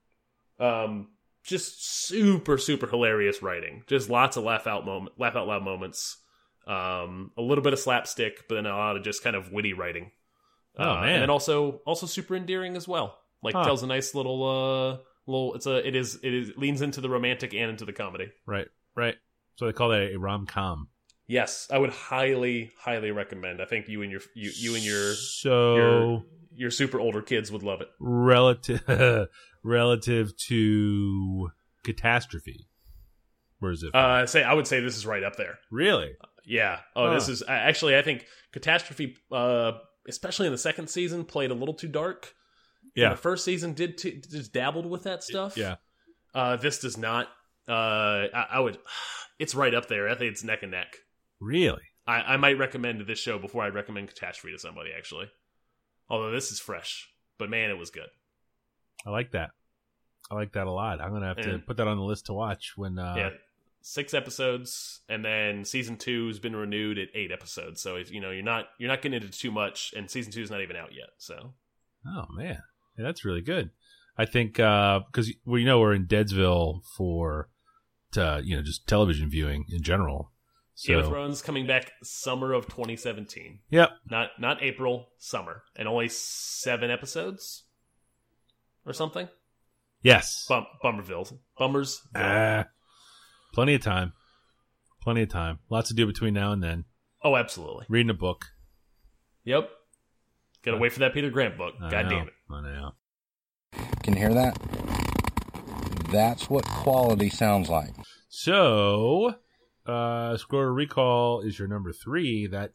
Um, 0.61 1.09
just 1.43 2.07
super 2.07 2.57
super 2.57 2.87
hilarious 2.87 3.43
writing. 3.43 3.83
Just 3.89 4.09
lots 4.09 4.37
of 4.37 4.45
laugh 4.45 4.69
out 4.69 4.87
moment, 4.87 5.19
laugh 5.19 5.35
out 5.35 5.49
loud 5.49 5.65
moments. 5.65 6.19
Um, 6.67 7.33
a 7.37 7.43
little 7.43 7.65
bit 7.65 7.73
of 7.73 7.79
slapstick, 7.81 8.45
but 8.49 8.57
then 8.57 8.67
a 8.67 8.77
lot 8.77 8.97
of 8.97 9.03
just 9.03 9.25
kind 9.25 9.35
of 9.35 9.51
witty 9.51 9.73
writing. 9.73 10.13
Oh, 10.79 10.89
Uh, 10.91 11.01
man. 11.01 11.09
and 11.15 11.23
then 11.23 11.31
also 11.31 11.81
also 11.85 12.07
super 12.07 12.37
endearing 12.37 12.77
as 12.77 12.87
well. 12.87 13.19
Like 13.43 13.55
Huh. 13.55 13.65
tells 13.65 13.83
a 13.83 13.87
nice 13.89 14.15
little 14.15 14.45
uh 14.45 14.99
little. 15.29 15.55
It's 15.55 15.67
a 15.67 15.87
it 15.87 15.95
is 15.95 16.19
it 16.23 16.35
is 16.35 16.53
leans 16.57 16.83
into 16.83 17.01
the 17.01 17.09
romantic 17.09 17.55
and 17.55 17.71
into 17.71 17.85
the 17.85 17.93
comedy. 17.93 18.29
Right. 18.47 18.67
Right. 18.97 19.15
So 19.57 19.67
they 19.67 19.73
call 19.73 19.91
that 19.91 20.13
a 20.13 20.17
rom 20.19 20.47
com. 20.47 20.89
Yes, 21.27 21.69
I 21.71 21.79
would 21.79 21.91
highly 21.91 22.71
highly 22.81 23.11
recommend. 23.11 23.61
I 23.61 23.67
think 23.67 23.89
you 23.89 24.03
and 24.03 24.11
your 24.11 24.23
you 24.35 24.51
you 24.55 24.75
and 24.75 24.85
your 24.85 25.15
so 25.15 25.77
your 25.77 26.23
your 26.55 26.71
super 26.71 26.99
older 26.99 27.23
kids 27.23 27.53
would 27.53 27.63
love 27.63 27.81
it. 27.81 27.89
relative 28.01 29.29
relative 29.63 30.37
to 30.49 31.51
catastrophe. 31.85 32.69
Where 33.59 33.73
is 33.73 33.83
it? 33.83 33.91
from? 33.91 34.01
Uh, 34.23 34.27
say 34.27 34.43
I 34.43 34.55
would 34.55 34.67
say 34.67 34.81
this 34.81 34.97
is 34.97 35.05
right 35.07 35.23
up 35.23 35.37
there. 35.37 35.59
really? 35.71 36.13
Yeah. 36.47 36.79
Oh, 36.97 37.13
this 37.13 37.29
is 37.29 37.43
actually 37.47 37.97
I 37.97 38.01
think 38.03 38.25
Catastrophe, 38.53 39.17
uh, 39.31 39.73
especially 40.09 40.47
in 40.47 40.53
the 40.53 40.59
second 40.59 40.89
season, 40.89 41.25
played 41.27 41.51
a 41.51 41.55
little 41.55 41.75
too 41.75 41.89
dark. 41.89 42.35
Yeah. 42.95 43.11
the 43.11 43.17
first 43.17 43.45
season 43.45 43.75
did 43.75 43.99
t 43.99 44.21
just 44.29 44.53
dabbled 44.53 44.87
with 44.87 45.05
that 45.05 45.23
stuff. 45.23 45.57
Yeah. 45.57 45.77
Uh, 46.35 46.57
this 46.57 46.81
does 46.81 46.97
not. 46.97 47.29
Uh, 47.69 48.27
I, 48.33 48.47
I 48.53 48.61
would. 48.61 48.79
It's 49.39 49.55
right 49.55 49.73
up 49.73 49.87
there. 49.87 50.09
I 50.09 50.17
think 50.17 50.33
it's 50.33 50.43
neck 50.43 50.65
and 50.65 50.73
neck. 50.73 50.97
Really? 51.39 51.83
I, 52.09 52.35
I 52.35 52.37
might 52.39 52.59
recommend 52.59 53.07
this 53.07 53.21
show 53.21 53.39
before 53.39 53.63
I 53.63 53.69
recommend 53.69 54.09
Catastrophe 54.09 54.53
to 54.53 54.59
somebody. 54.59 54.91
Actually, 54.97 55.31
although 56.11 56.33
this 56.33 56.51
is 56.51 56.59
fresh, 56.59 57.09
but 57.39 57.49
man, 57.49 57.71
it 57.71 57.79
was 57.79 57.91
good. 57.91 58.09
I 59.07 59.11
like 59.11 59.31
that. 59.31 59.51
I 60.29 60.35
like 60.35 60.55
that 60.55 60.67
a 60.67 60.73
lot. 60.73 61.01
I'm 61.01 61.13
gonna 61.13 61.29
have 61.29 61.37
to 61.43 61.61
put 61.61 61.77
that 61.77 61.87
on 61.87 61.99
the 61.99 62.03
list 62.03 62.27
to 62.27 62.33
watch 62.33 62.73
when. 62.75 62.99
Uh, 62.99 63.15
yeah, 63.17 63.31
six 63.81 64.13
episodes, 64.13 65.03
and 65.09 65.25
then 65.25 65.65
season 65.65 65.97
two 65.97 66.27
has 66.27 66.39
been 66.39 66.57
renewed 66.57 66.99
at 66.99 67.09
eight 67.15 67.31
episodes. 67.31 67.81
So 67.81 67.95
if, 67.95 68.11
you 68.11 68.21
know 68.21 68.31
you're 68.31 68.43
not 68.43 68.67
you're 68.79 68.89
not 68.91 69.03
getting 69.03 69.23
into 69.23 69.31
too 69.31 69.53
much, 69.53 69.95
and 69.97 70.11
season 70.11 70.33
two 70.33 70.43
is 70.43 70.51
not 70.51 70.63
even 70.63 70.75
out 70.77 70.93
yet. 70.93 71.11
So 71.19 71.55
Oh 72.07 72.27
man, 72.31 72.63
yeah, 72.99 73.05
that's 73.05 73.25
really 73.25 73.41
good. 73.41 73.71
I 74.17 74.25
think 74.27 74.55
because 74.55 75.33
well, 75.45 75.59
you 75.59 75.67
know 75.67 75.79
we're 75.79 75.95
in 75.95 76.07
Deadsville 76.07 76.83
for, 76.97 77.49
uh, 78.17 78.41
you 78.43 78.57
know, 78.57 78.63
just 78.63 78.87
television 78.89 79.31
viewing 79.31 79.65
in 79.71 79.83
general. 79.83 80.33
Game 80.85 80.99
of 80.99 81.09
Thrones 81.09 81.43
coming 81.43 81.67
back 81.67 81.91
summer 82.05 82.53
of 82.53 82.67
2017, 82.67 83.61
yep, 83.71 83.91
not 84.09 84.31
not 84.39 84.63
April, 84.63 85.09
summer, 85.19 85.63
and 85.77 85.89
only 85.89 86.09
seven 86.09 86.91
episodes. 86.91 87.65
or 88.87 88.93
something. 88.93 89.29
Yes. 90.03 90.47
Bum 90.49 90.67
Bummerville. 90.83 91.29
Bummers. 91.59 92.01
Ah, 92.15 92.67
plenty 93.53 93.75
of 93.75 93.83
time. 93.83 94.13
Plenty 95.03 95.23
of 95.23 95.29
time. 95.31 95.59
Lots 95.69 95.89
to 95.89 95.95
do 95.95 96.07
between 96.07 96.35
now 96.35 96.53
and 96.53 96.63
then. 96.63 96.85
oh, 97.25 97.37
absolutely. 97.37 97.87
Reading 97.89 98.11
a 98.11 98.15
book. 98.15 98.47
Yep. 99.45 99.69
Got 100.65 100.73
to 100.73 100.77
wait 100.79 100.93
for 100.93 100.99
that 101.01 101.15
Peter 101.15 101.31
Grant 101.31 101.57
book. 101.57 101.75
I 101.83 101.91
God 101.91 102.05
know. 102.05 102.11
damn 102.11 102.27
it. 102.29 102.35
I 102.51 102.61
know. 102.63 102.93
Can 104.03 104.15
you 104.15 104.21
hear 104.21 104.35
that? 104.35 104.57
That's 106.11 106.49
what 106.49 106.65
quality 106.65 107.29
sounds 107.29 107.69
like. 107.69 107.91
So, 108.29 109.35
uh, 109.87 110.37
Score 110.37 110.73
Recall 110.73 111.41
is 111.43 111.59
your 111.59 111.69
number 111.69 111.93
three. 111.93 112.47
That 112.47 112.73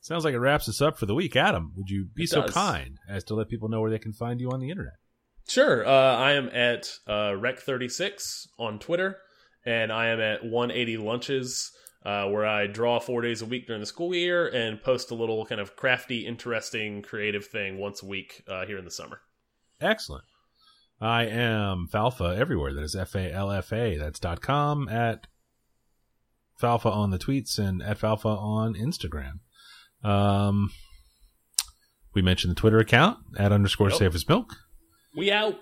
sounds 0.00 0.24
like 0.24 0.34
it 0.34 0.38
wraps 0.38 0.68
us 0.68 0.80
up 0.80 0.98
for 0.98 1.06
the 1.06 1.14
week. 1.14 1.36
Adam, 1.36 1.72
would 1.76 1.90
you 1.90 2.06
be 2.14 2.24
It 2.24 2.30
so 2.30 2.42
does. 2.42 2.54
kind 2.54 2.98
as 3.08 3.24
to 3.24 3.34
let 3.34 3.48
people 3.48 3.68
know 3.68 3.80
where 3.80 3.90
they 3.90 3.98
can 3.98 4.12
find 4.12 4.40
you 4.40 4.50
on 4.50 4.60
the 4.60 4.70
internet? 4.70 4.94
Sure. 5.48 5.84
Uh, 5.86 5.90
I 6.16 6.32
am 6.32 6.48
at 6.48 6.90
uh, 7.06 7.32
Rec36 7.32 8.46
on 8.58 8.78
Twitter, 8.78 9.18
and 9.66 9.92
I 9.92 10.06
am 10.08 10.20
at 10.20 10.44
180 10.44 10.96
Lunches, 10.98 11.72
uh, 12.04 12.28
where 12.28 12.46
I 12.46 12.66
draw 12.66 12.98
four 12.98 13.20
days 13.20 13.42
a 13.42 13.46
week 13.46 13.66
during 13.66 13.80
the 13.80 13.86
school 13.86 14.14
year 14.14 14.48
and 14.48 14.82
post 14.82 15.10
a 15.10 15.14
little 15.14 15.44
kind 15.46 15.60
of 15.60 15.76
crafty, 15.76 16.26
interesting, 16.26 17.02
creative 17.02 17.46
thing 17.46 17.78
once 17.78 18.02
a 18.02 18.06
week 18.06 18.42
uh, 18.48 18.66
here 18.66 18.78
in 18.78 18.84
the 18.84 18.90
summer. 18.90 19.20
Excellent. 19.80 20.24
I 21.00 21.24
am 21.24 21.88
Falfa 21.90 22.36
everywhere. 22.36 22.74
That 22.74 22.82
is 22.82 22.94
F 22.94 23.14
A 23.14 23.32
L 23.32 23.50
F 23.50 23.72
A. 23.72 23.96
That's 23.96 24.18
dot 24.18 24.42
com 24.42 24.88
at 24.88 25.26
Falfa 26.60 26.94
on 26.94 27.10
the 27.10 27.18
tweets 27.18 27.58
and 27.58 27.82
at 27.82 27.98
Falfa 27.98 28.36
on 28.38 28.74
Instagram. 28.74 29.40
Um, 30.02 30.70
we 32.14 32.20
mentioned 32.20 32.50
the 32.50 32.60
Twitter 32.60 32.78
account 32.78 33.18
at 33.38 33.52
underscore 33.52 33.88
Yep. 33.88 33.98
Safe 33.98 34.14
as 34.14 34.28
Milk. 34.28 34.54
We 35.16 35.30
out. 35.30 35.58